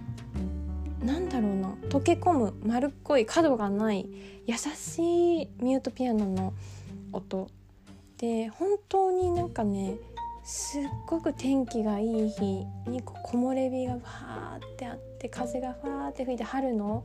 [1.01, 4.09] 何だろうな溶け込む丸っこい角がない
[4.47, 6.55] 優しいミュートピアノの
[7.13, 7.49] 音
[8.19, 9.97] で本当になんかね
[10.45, 17.05] すっごく天気がいい日にこ木漏れ日がわーってあって風がファーって吹いて春の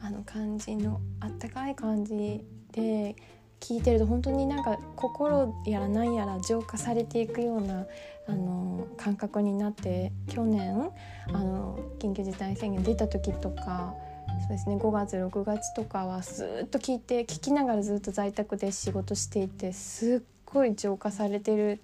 [0.00, 3.14] あの感じのあったかい感じで
[3.60, 7.86] 聞いてると本当になんか心やら何やら浄化されていくような
[8.26, 10.90] あの感覚になって去年
[11.28, 13.94] あの緊急事態宣言出た時とか
[14.40, 21.80] そうですね5月6月とかはずっと聞いて聞きながらずっと在宅で仕事していてすっごい浄化されてる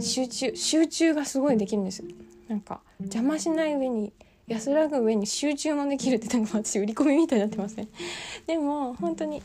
[0.00, 2.04] 集中集中がすごいできるんです
[2.48, 4.12] なんか邪魔しない上に
[4.48, 7.88] 安らぐ上に集中もできるってなんか私売り込みみたいになってますね。
[8.46, 9.42] でも本当に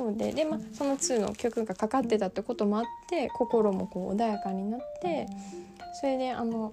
[0.00, 5.26] そうでで、ま、その2の曲がかかってたってこともあって心もこう穏やかになって
[6.00, 6.72] それであの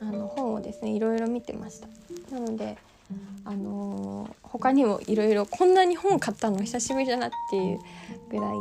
[0.00, 1.88] あの本をですねいろいろ見てました。
[2.34, 2.78] なので
[3.44, 6.58] あの、他にもいろいろこんなに本買ったの？
[6.62, 7.78] 久しぶりだなっていう
[8.30, 8.56] ぐらい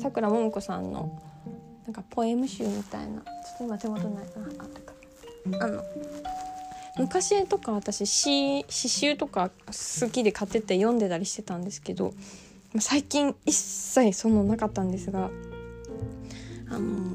[0.00, 1.18] さくらももこさんの
[1.84, 5.82] なんかポエム集みたいなちょっと今手元ないああったかあの
[6.96, 12.14] 昔とか私詩詩集とか好きで買ってて読んでたりしてたんですけど
[12.78, 15.30] 最近一切そのなかったんですが
[16.70, 17.14] あの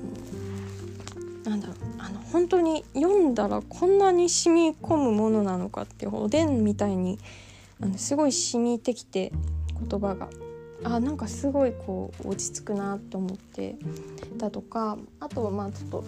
[1.45, 7.17] なんだろうあの本当に読んだらこんなに染み込むものなのかっておでんみたいに
[7.81, 9.31] あのすごい染みてきて
[9.89, 10.29] 言葉が。
[10.81, 13.75] あなんかすごいこう落ち着くなと思って
[14.37, 16.03] たとかあとはまあちょっと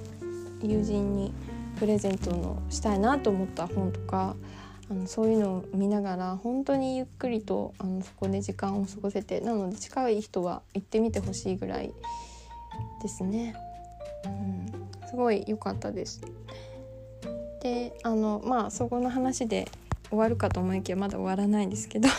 [0.64, 1.34] 友人に
[1.82, 4.36] プレゼントのしたいなと思った本とか
[4.88, 11.92] あのそういうのを見ながら本当にゆっくりとあのそこで時間を過ごせてなので近い人は行ってみてほしいぐらい
[13.02, 13.56] ですね。
[14.26, 16.22] うん、すごい良かったです。
[17.64, 19.68] であのまあそこの話で
[20.10, 22.10] 終わるかと思いきやまだ終わらないんですけど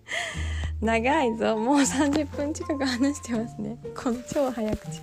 [0.82, 5.00] 長いぞもう30分近く話してますねこの超早口。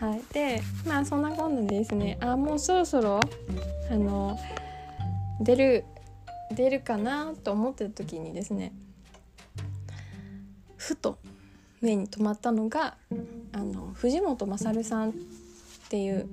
[0.00, 3.20] はい、でまあそんなこんなでですねあもうそろそろ
[3.90, 4.38] あの
[5.40, 5.84] 出る
[6.52, 8.72] 出るかなと思ってた時にですね
[10.76, 11.18] ふと
[11.80, 12.96] 目に留まったのが
[13.52, 15.12] あの藤本勝さんっ
[15.88, 16.28] ていう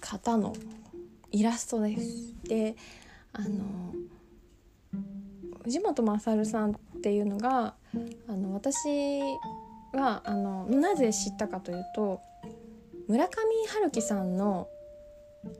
[0.00, 0.54] 方の
[1.30, 2.34] イラストです。
[2.44, 2.76] で
[3.32, 3.92] あの
[5.64, 7.74] 藤本勝さんっていうのが
[8.26, 9.20] あの私
[9.92, 12.20] はあのなぜ知ったかというと
[13.10, 13.30] 村上
[13.66, 14.68] 春樹さんの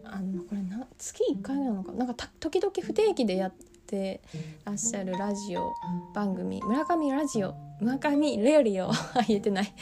[0.05, 1.91] あのこれな月1回なのか？
[1.93, 3.53] なんか時々不定期でやっ
[3.89, 4.21] て
[4.65, 5.73] らっしゃるラジオ
[6.15, 8.91] 番組「村上ラジオ」村上レオリオ
[9.27, 9.75] 言えてない。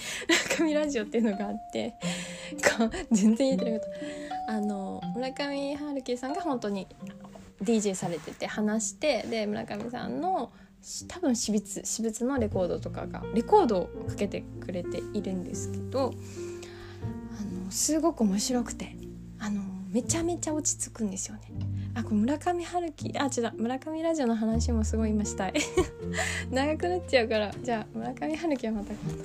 [0.57, 1.95] 村上ラジオっていうのがあって
[3.13, 3.91] 全然言えてなかっ
[4.47, 4.53] た。
[4.55, 6.87] あの村上春樹さんが本当に
[7.63, 10.53] DJ されてて話してで村上さんの
[11.09, 16.15] 多分私物私物のレコードとかがレコードをかけてくれているんですけど
[17.69, 18.97] のすごく面白くて
[19.39, 21.43] あのめちゃめちゃ落ち着くんですよね。
[21.95, 25.55] あこれ村上春樹あ違う村上ラジオの話もすごい今したい。
[26.51, 29.25] 長くなっちゃうからじゃあ村上春樹はまた今度。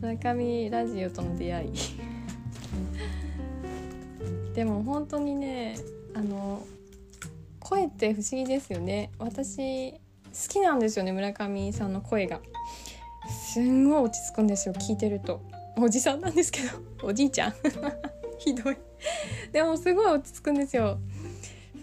[0.00, 1.72] 村上ラジオとの出会い。
[4.54, 5.76] でも本当にね
[6.14, 6.62] あの
[7.60, 9.10] 声って不思議ですよね。
[9.18, 9.98] 私好
[10.48, 12.40] きなんですよね村上さんの声が。
[13.28, 15.40] すんごい落ち着くんですよ聞いてると。
[15.76, 16.68] おじさんなんですけど
[17.08, 17.54] おじいちゃん。
[18.38, 18.76] ひどい。
[19.52, 20.98] でもすごい落ち着くんですよ。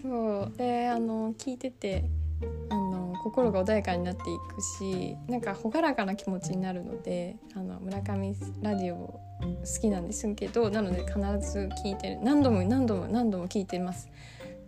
[0.02, 0.52] そう。
[0.56, 2.04] であの聞いてて
[2.70, 4.24] あの心が穏やかになってい
[4.54, 9.20] くしなんか朗らかな気持ちになるのであの村上ラジオ好
[9.80, 11.18] きなんですけどなので必
[11.50, 12.18] ず聞いてる。
[12.22, 14.08] 何度も何度も何度も聞いてます。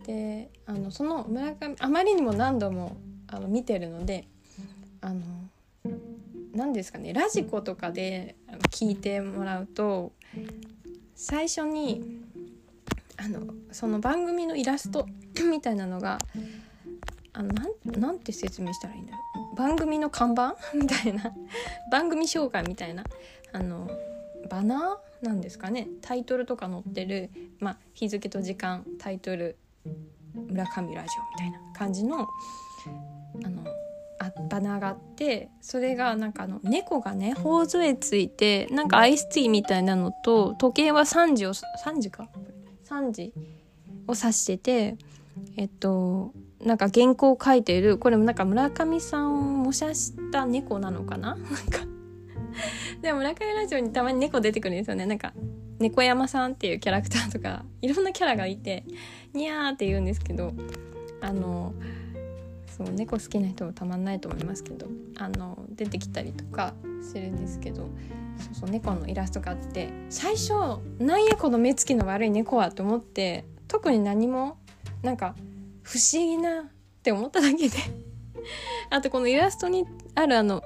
[0.07, 2.97] であのその村上あまりにも何度も
[3.29, 4.27] あの見てるので
[5.01, 5.21] あの
[6.55, 8.37] 何ですかねラジコとかで
[8.71, 10.13] 聞いてもらうと
[11.15, 12.03] 最初に
[13.17, 15.07] あのその番組のイラスト
[15.51, 16.19] みたいなのが
[17.33, 19.19] あのなんなんて説明したらいいんだろ
[19.53, 19.57] う。
[19.57, 20.57] 番組の看板？
[20.75, 21.33] みたいな。
[21.91, 23.05] 番組紹介みたいな。
[23.53, 23.89] あの
[24.49, 25.89] バナーなんですかね。
[26.01, 29.57] タイトルとか載ってる、まあ、日付と時間タイトル
[30.35, 32.29] 村上ラジオみたいな感じの
[33.45, 33.65] あの
[34.23, 42.29] あバナーがあってそれがなんかあの猫がね頬杖ついてなんかアイスティーみたいなのと時計は3時を3時か
[42.85, 43.33] ？3時
[44.07, 44.99] を指してて
[45.57, 51.37] えっとなんか原稿を書いているこれもなんか村上さんを模写した猫なのかな？
[51.41, 51.91] なんか。
[53.01, 55.07] でも村上ラジオにたまに猫出てくるんですよね。
[55.07, 55.33] なんか
[55.79, 58.85] 猫山さんっていうキャラクターとかいろんなキャラがいて
[59.33, 60.53] ニャーって言うんですけど
[61.23, 61.73] あの
[62.85, 64.87] そう猫好きな人はたまんないと思いますけど
[65.19, 67.83] あの出てきたりとかするんですけど
[68.39, 70.55] そうそう猫のイラストがあって最初
[70.99, 74.57] なんやこの目つきの悪い猫はと思って特に何も
[75.03, 75.35] なんか
[75.83, 76.65] 不思議なっ
[77.03, 77.77] て思っただけで
[78.89, 80.63] あとこのイラストにあるあの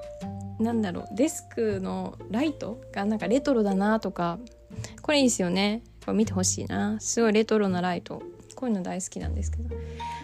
[0.57, 4.39] なんだろうデスクのライトがなんかレトロだなとか
[5.01, 5.83] これいいですよね。
[6.05, 6.99] これ見てほしいな。
[6.99, 8.21] すごいレトロなライト。
[8.55, 9.75] こういうの大好きなんですけど。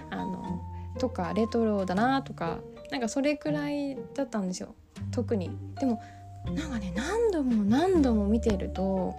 [0.10, 0.71] あの
[1.02, 2.60] とかレトロだなとか
[2.92, 4.76] なんかそれくらいだったんですよ。
[5.10, 5.50] 特に。
[5.80, 6.00] でも
[6.46, 9.16] なんかね何度も何度も見てると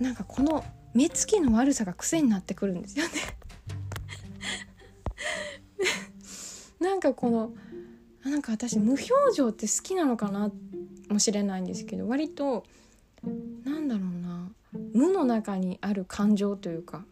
[0.00, 3.12] なんかこの目つきの悪さが癖になってくるんですよね。
[6.80, 7.52] なんかこの
[8.24, 10.50] なんか私無表情って好きなのかな
[11.08, 12.64] もしれないんですけど割と
[13.64, 14.50] なんだろうな。
[14.92, 17.04] 無の中にある感情というか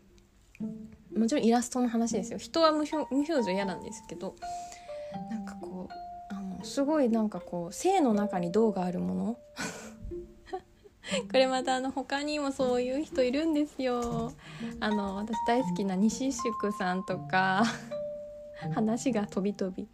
[1.16, 2.38] もちろんイラストの話ですよ。
[2.38, 4.34] 人は無表無表情嫌なんですけど
[5.30, 9.38] なんかこうあのすごいなんかこう性の中に銅があるもの。
[11.30, 14.32] これまたあの他にもそういう人いるんですよ。
[14.80, 17.64] あの私大好きな西宿さんとか
[18.74, 19.86] 話が飛び飛び。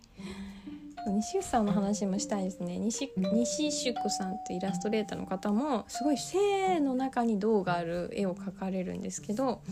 [1.08, 2.78] 西宿さんの話もしたいですね。
[2.78, 9.62] 西西宿さんってイラストレーターの方もすごい性の中に銅がある絵を描かれるんですけど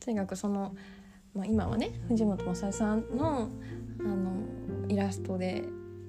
[0.00, 0.74] とにかくその、
[1.34, 3.48] まあ、今はね藤本雅さんの
[4.00, 5.64] あのイラストで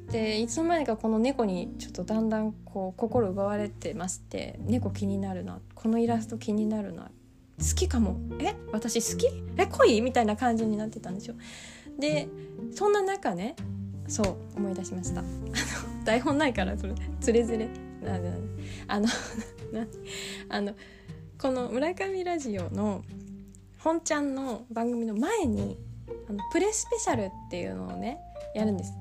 [0.10, 7.04] でいつの間にかこの猫にちょっとだんだんこう心奪われてまして猫気になるなこのイラスト気になるな
[7.60, 9.27] 好きかもえ私好き？
[9.58, 10.01] え恋？
[10.01, 11.36] みたいな感じになってたんですよ。
[11.99, 12.27] で
[12.73, 13.56] そんな中ね
[14.08, 15.23] そう思い出しました。
[16.04, 17.69] 台本ないからそれつれづれ
[18.04, 18.32] なんで
[18.88, 19.08] あの
[20.49, 20.73] あの
[21.39, 23.04] この村上ラジオの
[23.84, 25.78] 本ちゃんの番組の前に
[26.30, 28.20] あのプレスペシャルっていうのをね
[28.54, 28.94] やるんです。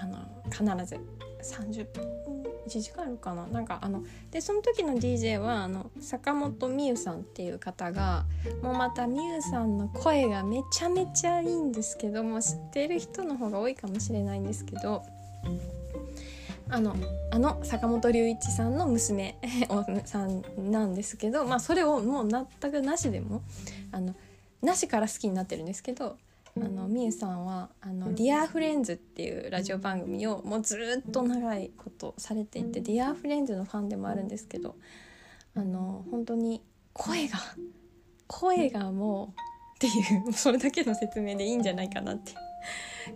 [0.00, 0.18] あの
[0.50, 1.00] 必ず。
[1.40, 2.18] 30分
[2.66, 3.46] 1時間あるかな。
[3.46, 8.26] なんかあのでその時の DJ はあの坂本美雨さんっていう方が
[8.62, 15.02] もうまた美雨さんの声がめちゃめちゃいいんですけども知ってる人の方が多いかもしれないんですけど
[16.70, 16.94] あの
[17.30, 19.38] あの坂本龍一さんの娘
[20.04, 23.42] さんなんですけど、まあ、それをもう全くなしでも
[23.90, 24.14] あの
[24.62, 26.16] なしから好きになってるんですけど
[26.56, 34.74] あの美雨さんは「あのディアフレンズっていうラジオ番組をもうずっと長いことされていてディアフレンズのファンでもあるんですけど
[35.54, 36.62] あの本当に
[36.92, 37.38] 声が
[38.26, 39.40] 声がもう
[39.76, 39.90] ってい
[40.28, 42.34] う それだけの説明でいいんじゃないかなって。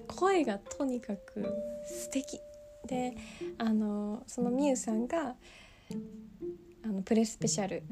[0.07, 1.45] 声がとにかく
[1.85, 2.41] 素敵
[2.87, 3.17] で
[3.59, 5.35] あのそのみゆさんが
[6.85, 7.83] あのプレスペシャル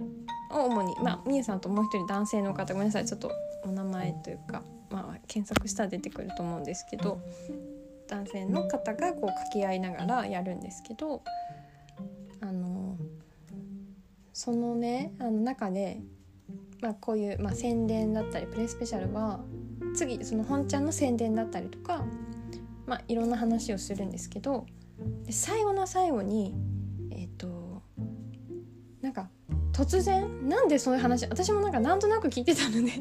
[0.50, 3.30] を主にまあみゆさんともう一人男性の方ごめんなさいちょっと
[3.64, 7.20] お名前というか、まあ、検索したら出てくると思うんですけど
[8.08, 11.22] 男性の方がこう掛け合いながらやるんですけど
[12.40, 12.96] あの
[14.32, 16.00] そのねあの中で
[16.80, 19.40] まあ、こういう、まあ、宣伝だったりプレスペシャルは
[19.94, 22.04] 次その本ちゃんの宣伝だったりとか、
[22.86, 24.66] まあ、いろんな話をするんですけど
[25.24, 26.54] で最後の最後に
[27.10, 27.82] えっ、ー、と
[29.00, 29.30] なんか
[29.72, 32.92] 突然なんでそういう話私もなんかなんとなく聞いてたので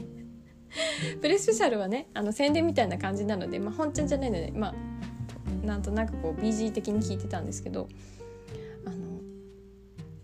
[1.22, 7.88] プレスペシャルはねあの宣伝みたいな感じなので、まあ、本ちゃんじゃないので、まあ、なんとなくこう BG 的に聞いてたんですけど
[8.86, 9.22] あの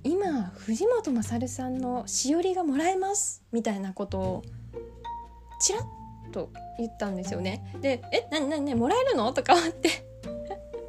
[0.04, 4.44] 今藤本勝さんのしおりがもらえますみたいなことを
[5.60, 5.84] ちらっ
[6.32, 7.64] と言ったんですよね。
[7.82, 9.90] で「えなになにもらえるの?」とか思って「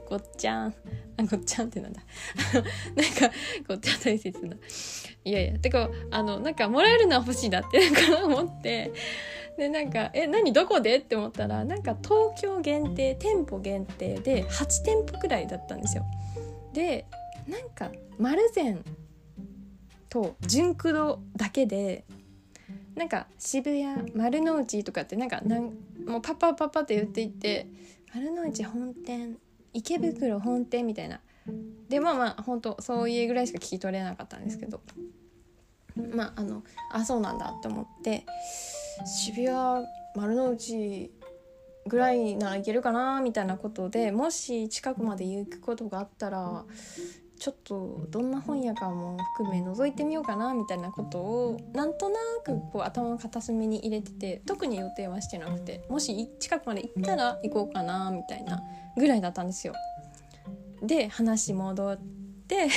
[0.08, 0.74] ごっちゃん」
[1.18, 2.02] あごっちゃんってなんだ
[2.52, 3.34] なんか
[3.66, 4.56] ごっちゃん大切な
[5.24, 8.92] いやいやてかあのなんかもらえるのは欲しいなってなんか思って
[9.56, 16.04] でなんか「え何どこで?」って思ったらなんか東京限定店舗限定で8店舗くらいだったんですよ。
[16.72, 17.06] で
[17.48, 18.84] なんか丸善
[20.08, 22.04] と純駆動だけで
[22.94, 25.64] なんか渋谷丸の内とかってなんかなん
[26.06, 27.66] もうパッパパッパって言っていって
[28.14, 29.38] 丸の内本店
[29.76, 31.20] 池袋本店みたいな。
[31.88, 34.80] でまあまあ本当そういうぐらいしか聞き取れなかったんですけど。
[36.14, 36.62] まああの
[36.92, 38.24] あそうなんだって思って。
[39.04, 41.10] 渋谷丸の内
[41.86, 46.64] ぐらいならいけるかなみたいなことでもし近くまで行くことがあったら
[47.38, 58.62] ちょっとどんな本屋かも含め覗いてみようかなみたいなことをなんとなくこう頭の片隅に入れてて特に予定はしてなくてもし近くまで行ったら行こうかなみたいな
[58.96, 59.74] ぐらいだったんですよ。
[60.82, 61.98] で話戻っ
[62.48, 62.68] て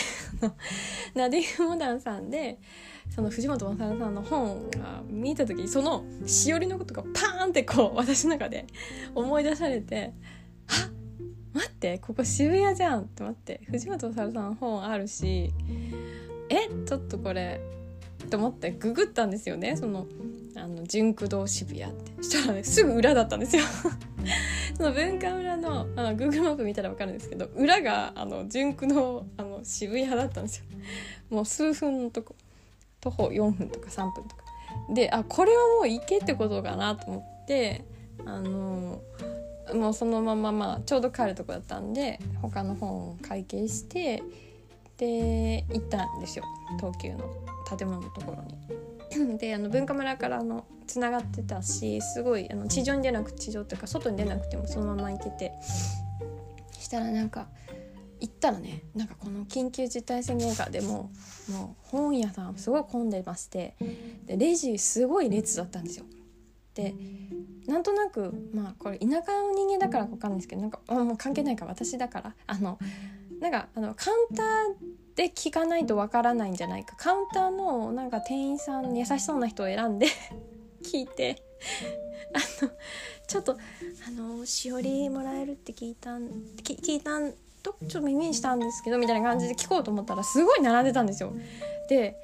[1.14, 2.58] ナディフ・モダンさんで
[3.10, 8.68] その藤本雅さんの本が見た時にそのしおりのことがパーンってこう私の中で
[9.16, 10.14] 思い出されて
[10.68, 10.90] あ
[11.54, 15.52] 待ってここ渋谷じゃんって待って藤本さん本あるし
[16.50, 17.60] えちょっとこれ
[18.30, 20.08] と思ってググったんですよねその
[20.60, 22.24] あの純駆堂渋谷って。
[22.24, 23.64] したらねすぐ裏だったんですよ。
[24.76, 30.66] その文化村のあの Google マップ見たら分かるんですけど裏があの純駆堂あの渋谷だったんですよ。
[31.30, 32.36] もう数分のとこ。
[33.02, 34.44] 徒歩4分とか3分とか。
[34.94, 37.86] であこれはもう行けってことかなと思って
[38.26, 39.02] あの
[39.74, 44.24] もうそのまままあちょうど帰るとこだったんで他の本を会計して
[44.98, 46.46] で行ったんですよ。
[46.78, 47.20] 東急の
[47.78, 48.99] 建物のところに。
[49.38, 55.52] であの文化村からのつながってたしすごいあの地上に出なく地上というか外に出なくてもそのまま行けて
[56.80, 57.48] したらなんか
[58.20, 61.12] 行ったらねなんかこの緊急事態宣言下でも
[61.50, 63.76] もう本屋さんすごい混んでまして
[64.26, 66.06] でレジすごい列だったんですよ。
[66.74, 66.94] で
[67.68, 72.80] なんとなくまあこれ田舎の人間だからか分かんないですけどなんかもう関係ないか私だからあの
[73.40, 74.46] なんかあのカウンター
[75.20, 76.96] で聞かないとわからないんじゃないか。
[76.96, 80.08] カウンターのなんか店員さん優しそうな人を選んで
[80.82, 81.44] 聞いて。
[82.34, 82.72] あの
[83.28, 83.58] ちょっと
[84.08, 86.30] あのしおりもらえるって聞いたん
[86.64, 91.34] 聞いたんとちょっと耳にしたんですけどみたいな感じで聞こうと思ったらすごい並んでたんですよ。
[91.90, 92.16] で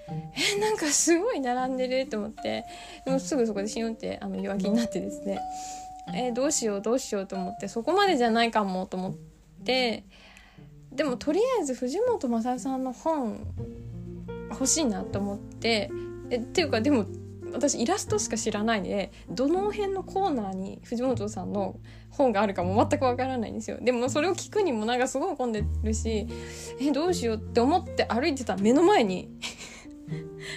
[0.56, 2.64] えなんかすごい並んでると思って
[3.04, 5.42] でもすぐそこでシュンってあの弱気になってですね。
[6.16, 9.14] えどうしようどうしようと思ってそこまでじゃないかもと思っ
[9.66, 10.06] て
[10.96, 13.46] でもとりあえず藤本雅さんの本
[14.50, 15.92] 欲しいなと思って
[16.30, 17.06] えっていうかでも
[17.54, 21.80] 私イラストしか知らないでどの辺のコーナーに藤本さんの
[22.10, 23.78] 本があるかも全くわからないんですよ。
[23.82, 26.28] でもそれを聞くにもなんかすごい混んでるし
[26.80, 29.30] えどうしようって思って歩いてた目の前に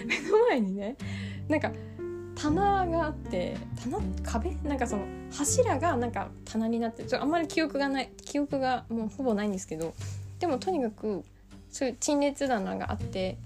[0.07, 0.97] 目の前にね
[1.49, 1.73] なんか
[2.35, 4.57] 棚があって棚壁？
[4.63, 9.95] なんかその柱がなんか棚になってちょあんまり記憶がない記憶がもうほぼないんですけど
[10.39, 11.25] でもとにかく
[11.71, 13.39] そういう陳列棚があって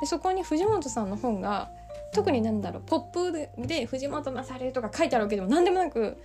[0.00, 1.70] でそこに藤本さんの本が
[2.12, 3.32] 特になんだろうポップ
[3.66, 6.16] で藤本勝とか書いてあるわけでも何でもなく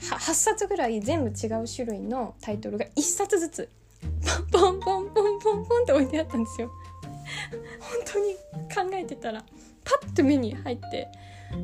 [0.00, 3.68] 8冊ぐらい全部違う種類のタイトルが1冊ずつ
[4.50, 6.70] ポンポンポンポンポンポンって置いてあったんですよ。
[7.80, 9.44] 本当に考えてたら
[9.84, 11.08] パッと目に入って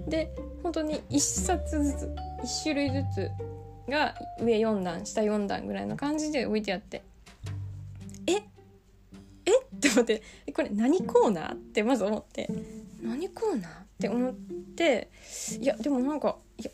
[0.06, 3.30] で本当に1冊ずつ1種類ずつ
[3.90, 7.02] が上4段下4段ぐらいの感じで置いてあって
[8.26, 8.32] え
[9.44, 9.50] え？
[9.76, 10.22] って思って
[10.54, 11.54] これ何コーナー？
[11.54, 12.48] ってまず思って。
[13.02, 13.82] 何コーナー？
[13.82, 14.34] って思っ
[14.76, 15.10] て
[15.60, 16.70] いやでもなんかいや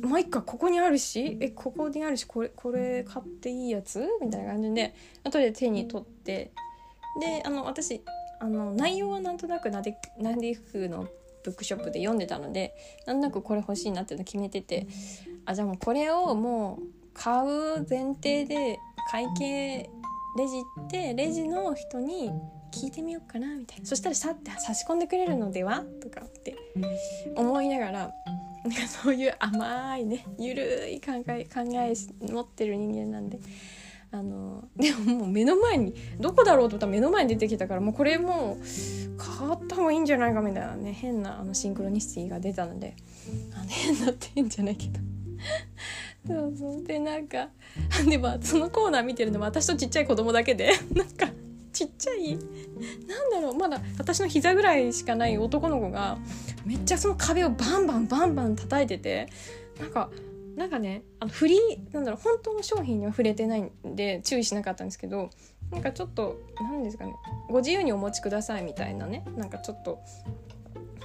[0.00, 4.06] まあいっかここにあるしえここにあるしこれこれ買っていいやつ？
[4.22, 4.94] みたいな感じで
[5.24, 6.52] 後で手に取って。
[7.20, 8.02] であの私
[8.40, 11.06] あの内容はなんとなくナデナディフの
[11.44, 12.74] ブックショップで読んでたので
[13.06, 14.86] なんとなくこれ欲しいなっていうの決めてて
[15.44, 16.82] あじゃあもうこれをもう
[17.12, 18.78] 買う前提で
[19.10, 19.90] 会計
[20.36, 22.30] レジってレジの人に
[22.72, 23.86] 聞いてみようかなみたいな。
[23.86, 26.56] そしたらさって差し込んでくれるのではとかって
[27.36, 28.10] 思いながら
[28.64, 31.92] なんかそういう甘いねゆるい考え考え
[32.32, 33.38] 持ってる人間なんで。
[34.14, 42.94] あのでももう目の前にどこだろうと思ったら目の前に出てきたからもうこれもう変わった方がいいんじゃないかみたいなね変なあのシンクロニシティが出たので。
[43.54, 45.00] あの変なって変じゃないけど。
[46.26, 46.84] そうそう。
[46.84, 47.48] でなんか
[48.08, 51.28] でもそのコーナー見てるのは私とちっちゃい子供だけで なんか
[51.72, 52.36] ちっちゃい
[53.06, 56.18] なんだろうまだ私の膝ぐらいしかない男の子が
[56.64, 59.28] めっちゃその壁をバンバンバンバン叩いてて
[59.80, 60.10] なんか
[60.56, 65.30] なんかねあのフリーなんだろう本当の商品には触れてないんで注意しなかったんですけど
[65.70, 67.14] なんかちょっと何ですかね
[67.48, 70.00] ご自由にお持ちくださいみたいなねなんかちょっと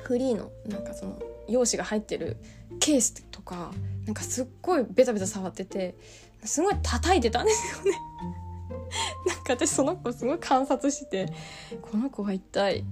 [0.04, 2.38] フリーのなんかその用紙が入ってる
[2.80, 3.72] ケースとか
[4.06, 5.96] なんかすっごいベタベタ触ってて
[6.44, 7.98] すごい叩いてたんですよね。
[9.28, 11.34] なんか私その子すごい観察して
[11.82, 12.84] この子は一体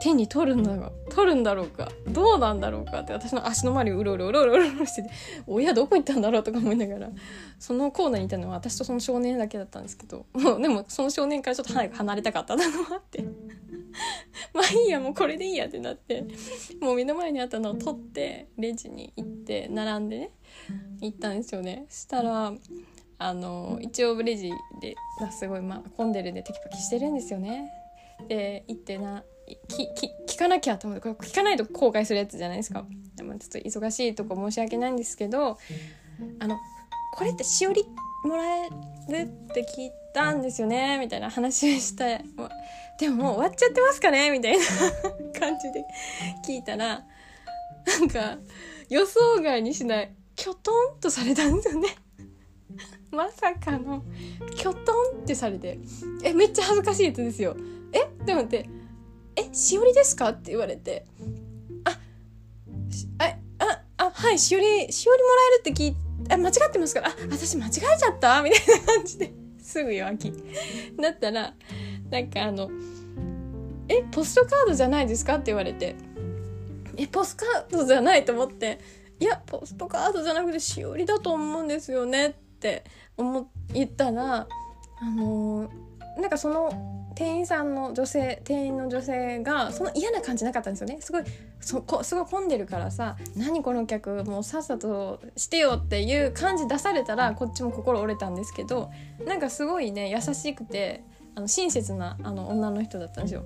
[0.00, 5.10] 手に取るんだろう取るんだろうかどうなんだろうかって私の足の周りをうろうろうろうろうろしてて
[5.46, 7.10] 親どこ行ったんだろうとか思いながら
[7.58, 13.24] そのコーナーにいたのは私とその少年だけだったんですけどもうでもその少年からちょっと早く離れたかったのもあって。
[14.52, 16.24] まあいいやもうこれでいいやってなって
[16.80, 20.30] もう目の前にあったのを取ってレジに行って並んでね
[21.00, 21.86] 行ったんですよね。
[21.88, 22.52] したら
[23.18, 24.96] あの一応レジで
[25.30, 27.70] すごい、まあ、混んでるんでテキパキしてるんですよね。
[28.28, 29.24] で行ってな
[30.26, 32.84] 聞かなきゃと思ってこれ聞かないと後悔するやつじゃないですか。
[33.16, 35.58] でもちょっと忙しいとこ申し訳ないんですけど
[36.40, 36.56] あの
[37.14, 37.84] これってしおり
[38.24, 42.24] もらえるって聞いたんですよねみたいな話をして
[42.98, 44.30] でももう終わっちゃってますかね？
[44.30, 44.64] みたいな
[45.38, 45.84] 感じで
[46.46, 47.04] 聞いたら
[47.86, 48.38] なんか
[48.88, 50.14] 予想外にしない。
[50.36, 51.88] きょとんとされたんですよね。
[53.12, 54.02] まさかの
[54.56, 55.78] きょとんってされて。
[56.24, 57.56] えめっちゃ恥ずかしいやつですよ。
[57.92, 58.02] え？
[58.02, 58.68] って思って。
[59.36, 61.04] えしおりですか?」って言われて
[61.84, 61.90] 「あ
[63.18, 65.96] あああはいしおりしおりもらえるって聞い
[66.30, 70.32] あ間違ってますからあ私間違えちゃった?」みたいな感じで すぐ弱気
[71.00, 71.54] だったら
[72.10, 72.70] なんかあの
[73.88, 75.96] 「えポストカードじゃないですか?」って言われて
[76.96, 78.78] 「えポストカードじゃない?」と思って
[79.20, 82.84] 「いやポストカードじゃなくてしおりだと思うんですよね」って
[83.16, 84.46] 思言ったら
[85.00, 91.24] あのー、なんかその店員さんの女性店員の女性がその嫌な感じなかったんですよねすごい
[91.60, 98.90] そこすごい混んでるからさ「何この客もうさっさとしてよ」っていう感じ出されたらこっちも心折れたんですけど
[99.26, 101.04] なんかすごいね優しくて
[101.34, 103.44] あの親切なあの女の人だったんですよ。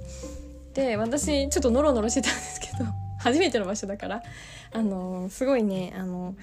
[0.74, 2.84] で私ちょっとノロノロしてたんですけど
[3.18, 4.22] 初めての場所だから
[4.72, 6.34] あのすごいねあの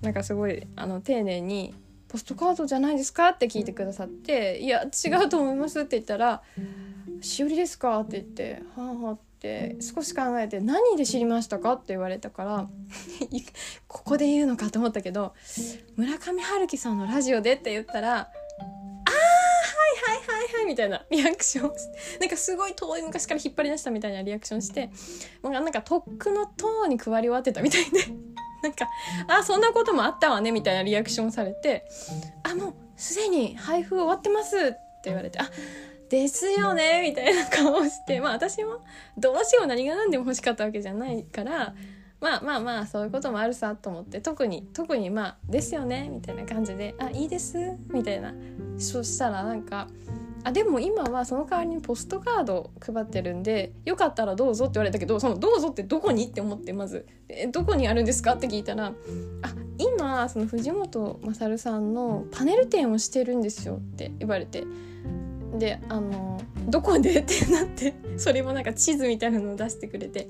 [0.00, 1.74] なんかすごいあの丁寧に
[2.10, 6.42] ポストカードじゃないですか?」って聞いてくださって「いや違うと思います」って言ったら
[7.22, 12.68] 「しおりですか?」って言って「はあはあ」って少し考えて「何で知りましたか?」って言われたから
[13.88, 15.34] ここで言うのかと思ったけど
[15.96, 19.12] 「村上春樹さんのラジオで」って言ったら「あー
[20.12, 21.72] はいはいはいはい」みたいなリアクション
[22.20, 24.90] なんかすごい遠い昔から引っ張り出したみたいなリアクションして
[25.42, 28.00] もうなんかとっくの塔に配り終わってたみたいで
[28.62, 28.88] なんか
[29.28, 31.86] 「あそんなこともあったわね」みたいなリアクションされて
[32.42, 35.50] 「あもうすでに配布終わってます」って言われて「あ
[36.08, 38.80] ですよね」みたいな顔をしてまあ私も
[39.16, 41.74] どうしよう何が何でも欲しかったわけじゃないから
[42.20, 47.56] まあまあまあそういうこともあるさと思って特に特にまあ「ですよね」みたいな感じで「あいいです」
[47.88, 48.34] みたいな。
[48.80, 49.88] そしたらなんか
[50.42, 58.92] あでも今はその代わりにポストカード配ってるんでよかったらどうぞって言われたけどそのどうぞってどこにって思ってまずえどこにあるんですかって聞いたらあ
[59.78, 64.64] 今その藤本勝さんのパネル展をしてるんですよって言われて。
[65.58, 70.28] であのどこでってなって それもなんか地図みたいなのを出してくれて。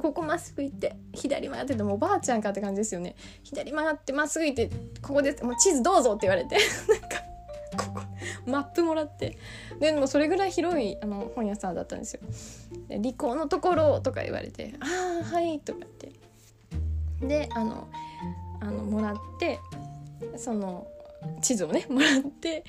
[0.00, 3.14] ここまっすぐ行って左曲がっててもおばあちゃんかって感じですよね。
[3.44, 4.68] 左曲がってまっすぐ行って
[5.00, 6.56] ここでもう地図どうぞって言われて。
[6.88, 7.33] なんか
[7.76, 8.00] ここ
[8.46, 9.38] マップもらって
[9.80, 12.20] でもそれぐらい広いあの本屋さんだったんですよ。
[12.88, 16.12] で「利口のところ」とか言われて「ああはい」とか言って
[17.26, 17.88] であの
[18.60, 19.58] あのもらって
[20.36, 20.86] その
[21.40, 22.64] 地図をね もらって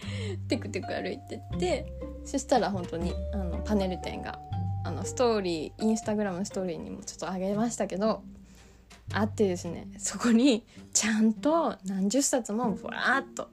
[0.48, 1.86] テクテク歩いてって
[2.26, 4.40] そしたら本当にあのパネル展が
[4.84, 8.24] あのストーリーインスタグラムのストーリーにもちょっとあげましたけど
[9.14, 13.50] あってですねそこにちゃんと何十冊もブワーっと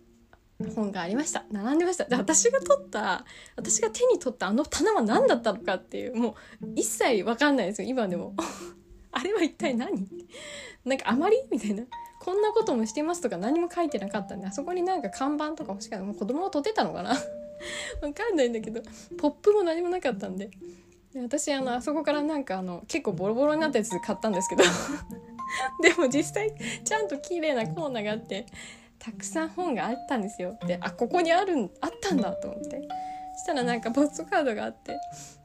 [0.71, 1.45] 本がありました。
[1.51, 2.05] 並んでました。
[2.05, 3.25] で私が取った
[3.57, 7.89] 私が手に取ったあの棚は何だったのかっていうもう一切分かんないですよ。
[7.89, 8.35] 今でも。
[9.15, 10.07] あれは一体何？
[10.85, 11.37] なんかあまり？
[11.51, 11.85] みたいな。
[12.21, 16.05] こんなこともしてますとか何も書いてなかったんであそこになんか看板とか欲しかった。
[16.05, 17.11] もう子供を取ってたのかな？
[18.01, 18.81] わかんないんだけど。
[19.19, 20.51] ポップも何もなかったんで。
[21.13, 24.65] で私あのあそこからなんかあの結構ボロボロになったやつ買ったんですけど。
[25.83, 28.47] でも実際ちゃんと綺麗なコーナーがあって
[29.03, 30.57] たくさん本があったんですよ。
[30.65, 32.89] であここにあるんあったんだと思って。
[33.35, 34.97] そしたらなんかポストカードがあって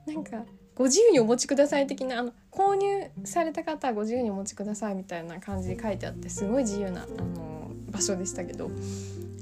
[0.06, 0.44] なんか
[0.76, 8.70] ご自由にお持ちください的なあの購入された方はご自由にお持ちくださいみたいな感じで書いてあってすごい自由なあの場所でしたけど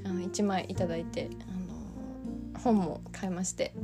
[0.04, 3.74] あの1枚いいてあの本も買いまして、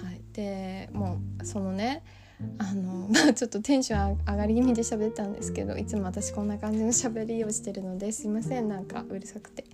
[0.00, 2.04] はい、でもうそのね
[2.58, 9.64] あの まあちょっとテンション上がり気味で喋ったんですけどいつも私こんな感じの喋りをしてるのですいませんなんかうるさくて。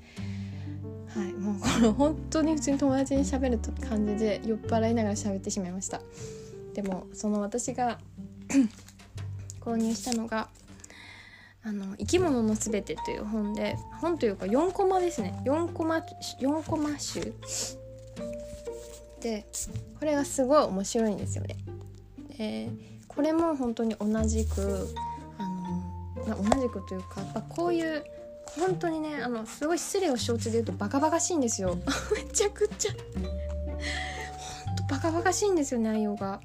[1.14, 3.58] はい、もうこの本当に普通に友達に喋る
[3.88, 6.02] 感じで酔っ払いながら喋ってしまいました
[6.74, 7.98] でもその私が
[9.60, 10.48] 購入したのが
[11.64, 15.96] 「あの生き物のすべて」という本で本というか4コマですね4コマ
[16.40, 17.32] 4コマ集
[19.20, 19.46] で
[19.98, 21.56] これがすごい面白いんですよね。
[23.08, 24.88] これも本当に同じく
[25.38, 28.04] あの同じくというかやっぱこういう
[28.58, 31.78] 本当にねあのすごい失礼を承知で言うとバカバカしいんですよ。
[32.14, 32.92] めちゃくちゃ。
[34.66, 36.40] 本当バカバカしいんですよ内容が。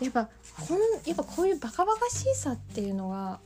[0.00, 0.30] やっぱ
[0.66, 3.40] こんやっぱこういうバカバカしいさっていうのが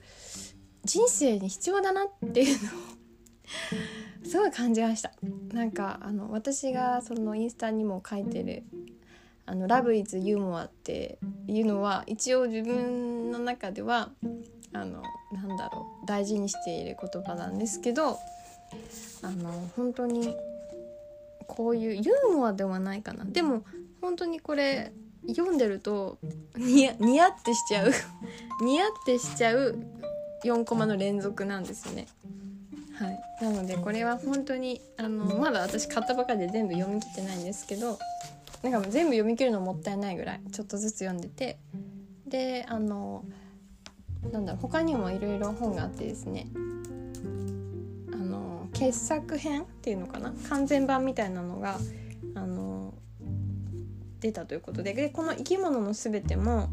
[0.85, 5.13] 人生に必要だなっていうのをすごい感じました。
[5.53, 8.65] なんかあの私がそのインスタにも書いてる
[9.53, 14.09] 「あのラブイズユーモア」っていうのは一応自分の中では
[14.73, 18.19] あのなんだろう大事にしている言葉なんですけど
[19.21, 20.35] あの本当に
[21.47, 23.27] こういうユーモアではないかな。
[23.27, 23.63] でも
[24.01, 24.91] 本当にこれ
[25.29, 26.17] 読んでると
[26.57, 27.93] ニヤニヤってしちゃう。
[28.65, 29.77] ニヤってしちゃう
[30.45, 32.07] 4コマの連続なんですね。
[32.95, 37.99] はい、なのでこれは本当にあのまだ私買ったばかりで全部読み切ってないんですけど
[38.63, 41.59] なんかもう全部読み切るのもったいないぐらいちょっとずつ読んでて。
[42.27, 43.25] であの
[44.33, 46.47] なんだろう他にもいろいろ本があってですね。
[48.13, 50.33] あの傑作編っていうのかな？
[50.49, 51.79] 完全版みたいなのが
[52.35, 52.95] あの
[54.21, 54.95] 出たということで。
[54.95, 56.69] でこの生き物の全ても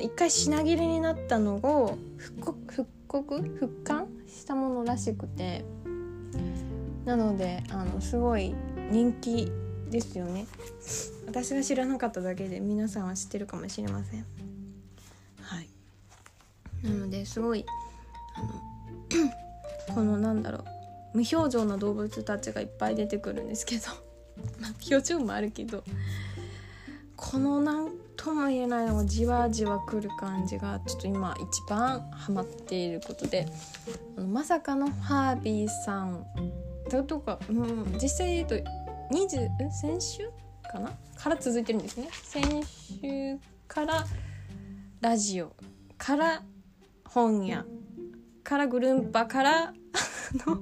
[0.00, 3.42] 一回品切れになったのを復刻復刻？
[3.42, 5.64] 復刊したものらしくて。
[7.04, 8.54] なのであのすごい
[8.90, 9.52] 人気
[9.90, 10.46] ですよね。
[11.26, 14.26] 私が知らなかっただけで皆さんは知ってるかもしれません。
[15.42, 15.68] はい。
[16.82, 17.64] なのですごい
[18.34, 18.48] あの
[19.94, 20.64] このなんだろう
[21.18, 23.84] 無表情な動物たちがいっぱい出てくるんですけど
[24.60, 25.82] まあ表情もあるけど
[27.16, 33.46] この何とも言えないのがじわじわくる感じがちょっと今一番ハマっていることで
[34.16, 36.26] あのまさかのハービーさん。
[36.88, 38.54] だとか、うん、実際言うと
[39.10, 40.30] 20先週
[40.70, 40.90] かな？
[41.16, 42.08] から続いてるんですね。
[42.24, 43.38] 先週
[43.68, 44.04] から
[45.00, 45.52] ラジオ
[45.98, 46.42] から
[47.04, 47.64] 本屋
[48.42, 49.72] からグルンパから
[50.46, 50.60] の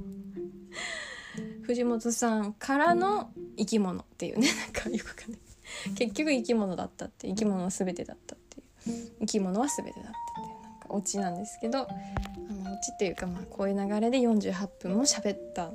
[1.62, 5.40] 藤本さんからの生き物っていうねなんかよくかんない。
[5.96, 8.64] 結局生き物だったって生き物は全てだったっていう。
[9.20, 15.70] 生き物は全てだったっていうなんかオチなんですけどあのオチっていうかまあこういう流れで48分も喋った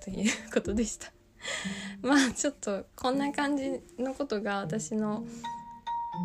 [0.00, 1.12] ということでした。
[2.02, 5.24] まあちょっとこんな感じのことが私の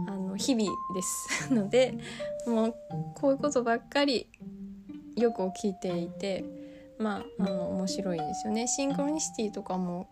[0.07, 1.51] あの日々です。
[1.53, 1.97] ので
[2.45, 2.75] もう
[3.15, 4.27] こういうことばっかり
[5.15, 6.43] よく聞いていて
[6.99, 8.67] まああの面白いですよね。
[8.67, 10.07] シンクロニシティとかも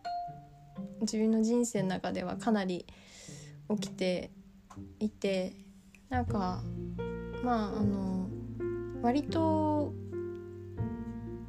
[1.01, 2.86] 自分の人生の中ではかなり
[3.70, 4.32] 起きて
[4.99, 5.53] いて
[6.10, 6.62] なんか
[7.43, 8.28] まああの
[9.01, 9.93] 割と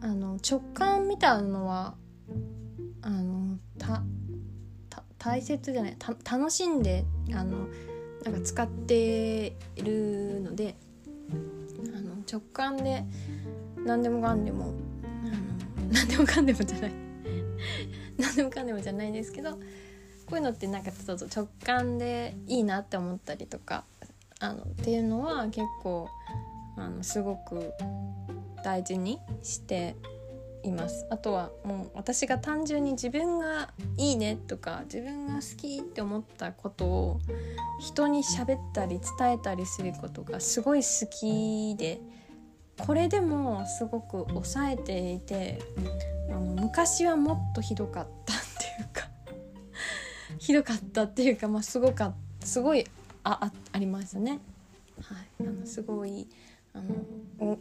[0.01, 1.95] あの直感みたいなのは
[3.07, 4.03] あのた
[5.17, 5.97] 大切じゃない
[6.29, 7.69] 楽しんであの
[8.25, 10.75] なんか使っているので
[11.95, 13.05] あの直感で
[13.85, 14.75] 何でもかんでも
[15.25, 16.93] あの何でもかんでもじゃない
[18.19, 19.59] 何でもかんでもじゃないですけどこ
[20.33, 23.85] ういうのってなんかちょっと直感でいいなって思ったりとか
[24.41, 26.09] あのっていうのは結構
[26.77, 27.73] あのすごく
[28.65, 29.95] 大事にして
[30.69, 37.21] いますあとはもう私が単純に自分がいいねとか自分が好きって思ったことを
[37.81, 42.01] 人に喋ったり伝えたりすることがすごい好きで
[42.79, 45.59] これでもすごく抑えていて
[46.31, 49.09] あの昔はもっとひどかったっていうか
[50.39, 52.87] ひどかったっていうか、まあ、すごかすごい
[53.25, 54.39] ああありますね。
[55.01, 55.15] は
[55.45, 56.29] い、あのすごい
[56.73, 57.59] あの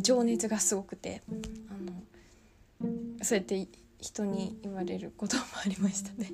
[0.00, 1.22] 情熱がすごくて
[1.68, 2.02] あの
[3.22, 3.68] そうやって
[4.00, 6.32] 人に言われることもありましたね。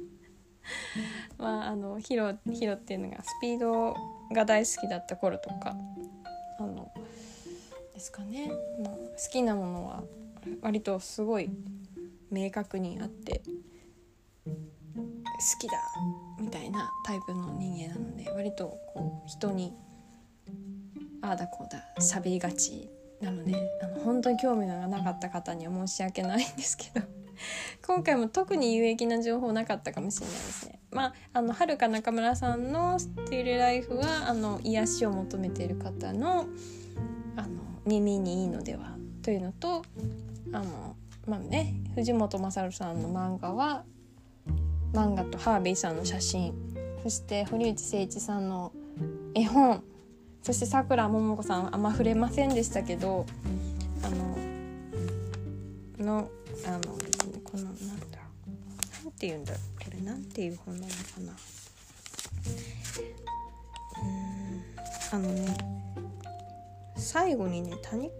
[1.38, 3.96] まああのヒロヒロっていうのがスピード
[4.32, 5.76] が大好きだった頃とか
[6.58, 6.92] あの
[7.94, 10.04] ですかね、まあ、好きなものは
[10.60, 11.50] 割とすごい
[12.30, 13.42] 明確にあって
[14.44, 15.78] 好きだ
[16.40, 19.74] みたいなタイプの人間なので割とこう人に
[21.20, 22.88] ああだこうだ喋りがち
[23.22, 27.06] なのであの本当に興味がなかった方には申し訳ないんですけど
[27.86, 30.80] 今回も特に有益な情報なかったかもしれないですね。
[30.90, 36.46] まあ、あのはるか中村さんの「スティールライフは」あの癒しを求めている方の
[37.36, 37.48] あの
[37.86, 39.82] 耳にいいのではというのと
[40.52, 40.96] あの、
[41.26, 43.84] まあね、藤本勝さんの漫画は
[44.92, 46.54] 漫画とハービーさんの写真
[47.02, 48.72] そして堀内誠一さんの
[49.34, 49.82] 絵本
[50.42, 53.26] そしてさくらももこさんあんま触れませんでしたけど
[54.02, 54.36] あの
[56.04, 56.30] の
[56.66, 56.80] あの
[57.44, 58.18] このなんだ
[59.04, 61.32] なんて言うんだろうこれなんていう本なのかな。
[64.02, 64.62] うん
[65.12, 65.56] あのね
[66.96, 68.10] 最後にね谷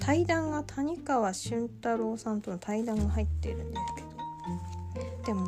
[0.00, 4.12] 対談が谷川俊太郎さんとの対談が入ってるんですけど。
[5.24, 5.46] でも、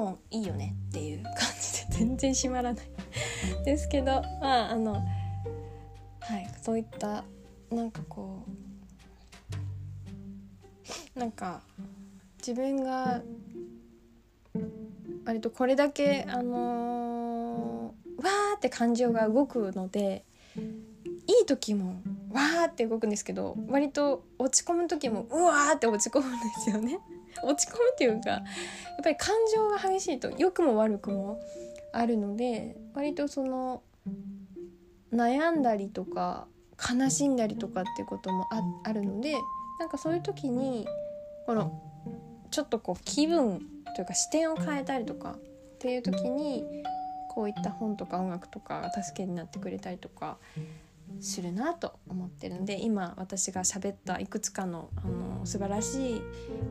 [0.00, 2.86] 本いいよねっていう感じで全然閉まらない
[3.64, 5.00] ですけどまああのは
[6.38, 7.24] いそういった
[7.70, 8.44] なんかこ
[11.16, 11.60] うなんか
[12.38, 13.22] 自分が
[15.26, 20.24] 割とこれだけあのー、わーって感情が動くので
[20.56, 22.00] いい時も
[22.32, 26.98] わーって動くんですけど割と落ち込む時もうわーって落ち込むんですよね。
[27.42, 28.42] 落ち込むっていうかやっ
[29.02, 31.40] ぱり感情が激しいと良くも悪くも
[31.92, 33.82] あるので割とその
[35.12, 36.46] 悩んだりとか
[36.78, 38.48] 悲しんだりとかっていうことも
[38.84, 39.34] あるので
[39.78, 40.86] なんかそういう時に
[41.46, 41.82] この
[42.50, 43.60] ちょっとこう気分
[43.94, 45.38] というか視点を変えたりとかっ
[45.78, 46.64] ていう時に
[47.30, 50.38] こういった本とか音楽とかが助けになってくれたりとか
[51.20, 56.22] するなと思ってるので今私が喋ったいくつかのあの素晴らしい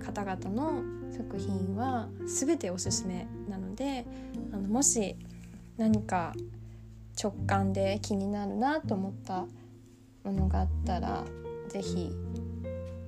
[0.03, 0.81] 方々の
[1.11, 4.05] 作品は全ておすすめなので
[4.53, 5.15] あのもし
[5.77, 6.33] 何か
[7.21, 9.45] 直感で気になるなと思った
[10.23, 11.23] ものがあったら
[11.67, 12.11] 是非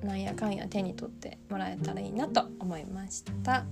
[0.04, 3.66] なんやかんや手に取ってもらえたらいいなと思いました。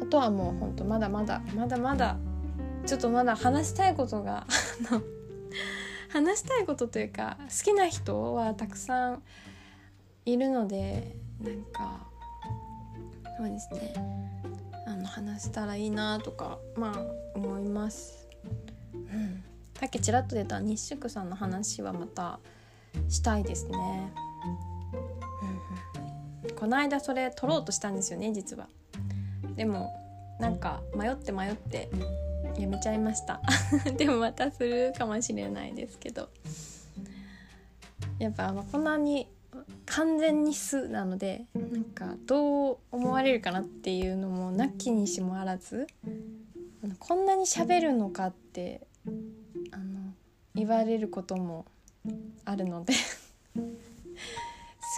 [0.00, 2.16] あとはもうほんとまだまだまだまだ
[2.86, 4.46] ちょっとまだ話したいことが
[6.08, 9.22] 話したいことというか好きな人はたくさん
[10.24, 12.06] いるのでなんか
[13.36, 13.94] そうですね
[14.86, 18.26] あの話したらいいなとかまあ思います。
[18.94, 19.44] うん、
[19.78, 22.40] さっきちらっと出た日宿さんの話はまた
[23.08, 24.12] したいですね。
[26.58, 28.68] この間それ撮ろうとしたんですよね実は。
[29.54, 29.94] でも
[30.40, 31.88] なんか迷って迷って
[32.62, 33.40] やめちゃいました。
[33.96, 36.28] でもまたするかもしれないですけど。
[38.18, 39.28] やっぱこんなに
[39.86, 45.86] 完全に素なのでなんかどう思われるかなっていうのもなきにしもあらず
[46.98, 48.86] こんなに喋るのかって
[49.70, 50.12] あの
[50.54, 51.64] 言われることも
[52.44, 53.32] あるのです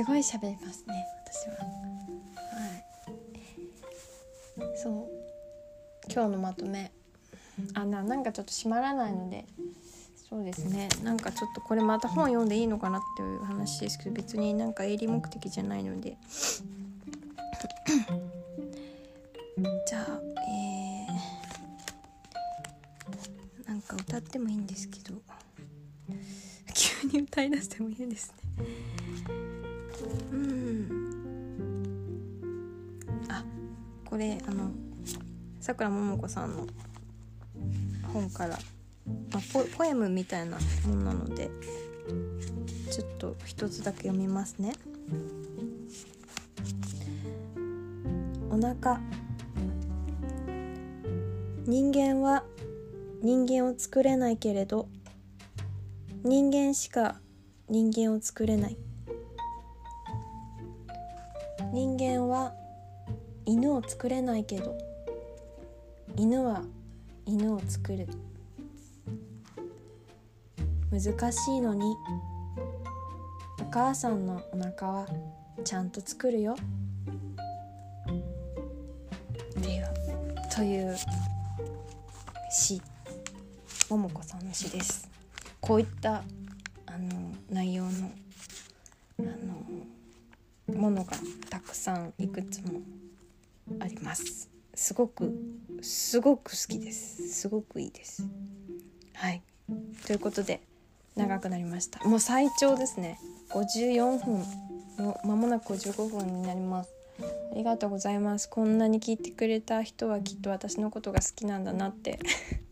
[0.07, 0.95] ごい喋りますね
[1.27, 1.55] 私は。
[4.67, 5.09] はい、そう。
[6.13, 6.91] 今日のまとめ。
[7.75, 9.47] あななんかちょっと閉まらないので。
[10.29, 10.89] そうですね。
[11.03, 16.17] なんかちょっとこれまた本読んでいいのかなっていう話ですけど別になんか営利目的じゃないので。
[19.87, 25.21] じゃあえー、なんか歌ってもいいんですけど。
[26.75, 28.65] 急に歌いだしてもいいですね。
[30.33, 30.91] うん。
[33.29, 33.45] あ
[34.05, 34.71] これあの
[35.61, 36.67] さくらももこさんの
[38.13, 38.59] 本から、
[39.33, 41.51] まあ、ポポエムみたいなものなので
[42.91, 44.73] ちょっと一つだけ読みますね。
[48.51, 49.01] お腹。
[51.67, 52.43] 人間は
[53.23, 54.89] 人間を作れないけれど
[56.25, 57.21] 人間しか
[57.69, 58.77] 人間を作れない。
[61.73, 62.53] 人間は
[63.47, 64.77] 犬を作れないけど
[66.17, 66.65] 犬は
[67.31, 68.09] 犬を作る。
[70.91, 71.95] 難しいのに
[73.61, 75.07] お母さんのお腹は
[75.63, 76.57] ちゃんと作るよ。
[79.59, 79.87] っていう
[80.53, 80.97] という
[82.51, 82.83] 詩。
[83.89, 85.09] 桃子さんの詩です。
[85.61, 86.25] こういった
[86.87, 87.91] あの内容の
[89.21, 91.13] あのものが
[91.49, 92.81] たくさんいくつも
[93.79, 94.51] あります。
[94.81, 95.31] すごく
[95.83, 97.29] すごく好きです。
[97.29, 98.27] すごくいいです。
[99.13, 99.43] はい。
[100.07, 100.63] ということで
[101.15, 102.03] 長くなりました。
[102.09, 103.21] もう最長ですね。
[103.51, 104.43] 54分
[105.05, 106.91] も間もなく55分になります。
[107.53, 108.49] ありがとうございます。
[108.49, 112.19] こんなに聞いてくれた人はきっと私のことが好きなんだなって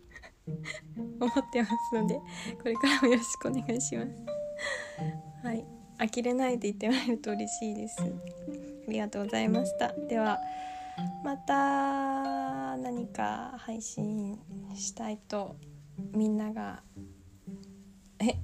[1.20, 2.22] 思ってますのでこ
[2.64, 5.46] れからもよろしくお願いします。
[5.46, 5.62] はい。
[5.98, 7.98] 呆れないで言ってもらえると嬉しいです。
[8.00, 9.92] ありがとうございました。
[9.92, 10.40] では
[11.24, 14.38] また何か配信
[14.74, 15.56] したいと
[16.12, 16.82] みんなが
[18.20, 18.26] え？
[18.28, 18.32] え？
[18.32, 18.36] っ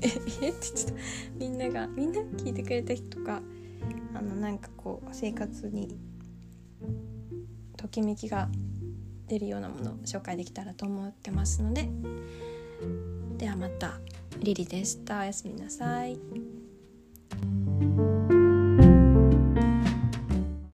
[0.00, 0.94] て言っちゃった。
[1.38, 3.42] みんながみんな聞いてくれた人とか
[4.14, 5.96] あのなんかこう生活に
[7.76, 8.48] ときめきが
[9.26, 11.88] 出るようなものを紹介できたらと思ってますので。
[13.38, 13.98] ではまた。
[14.40, 16.18] リリでしたおやすみなさい。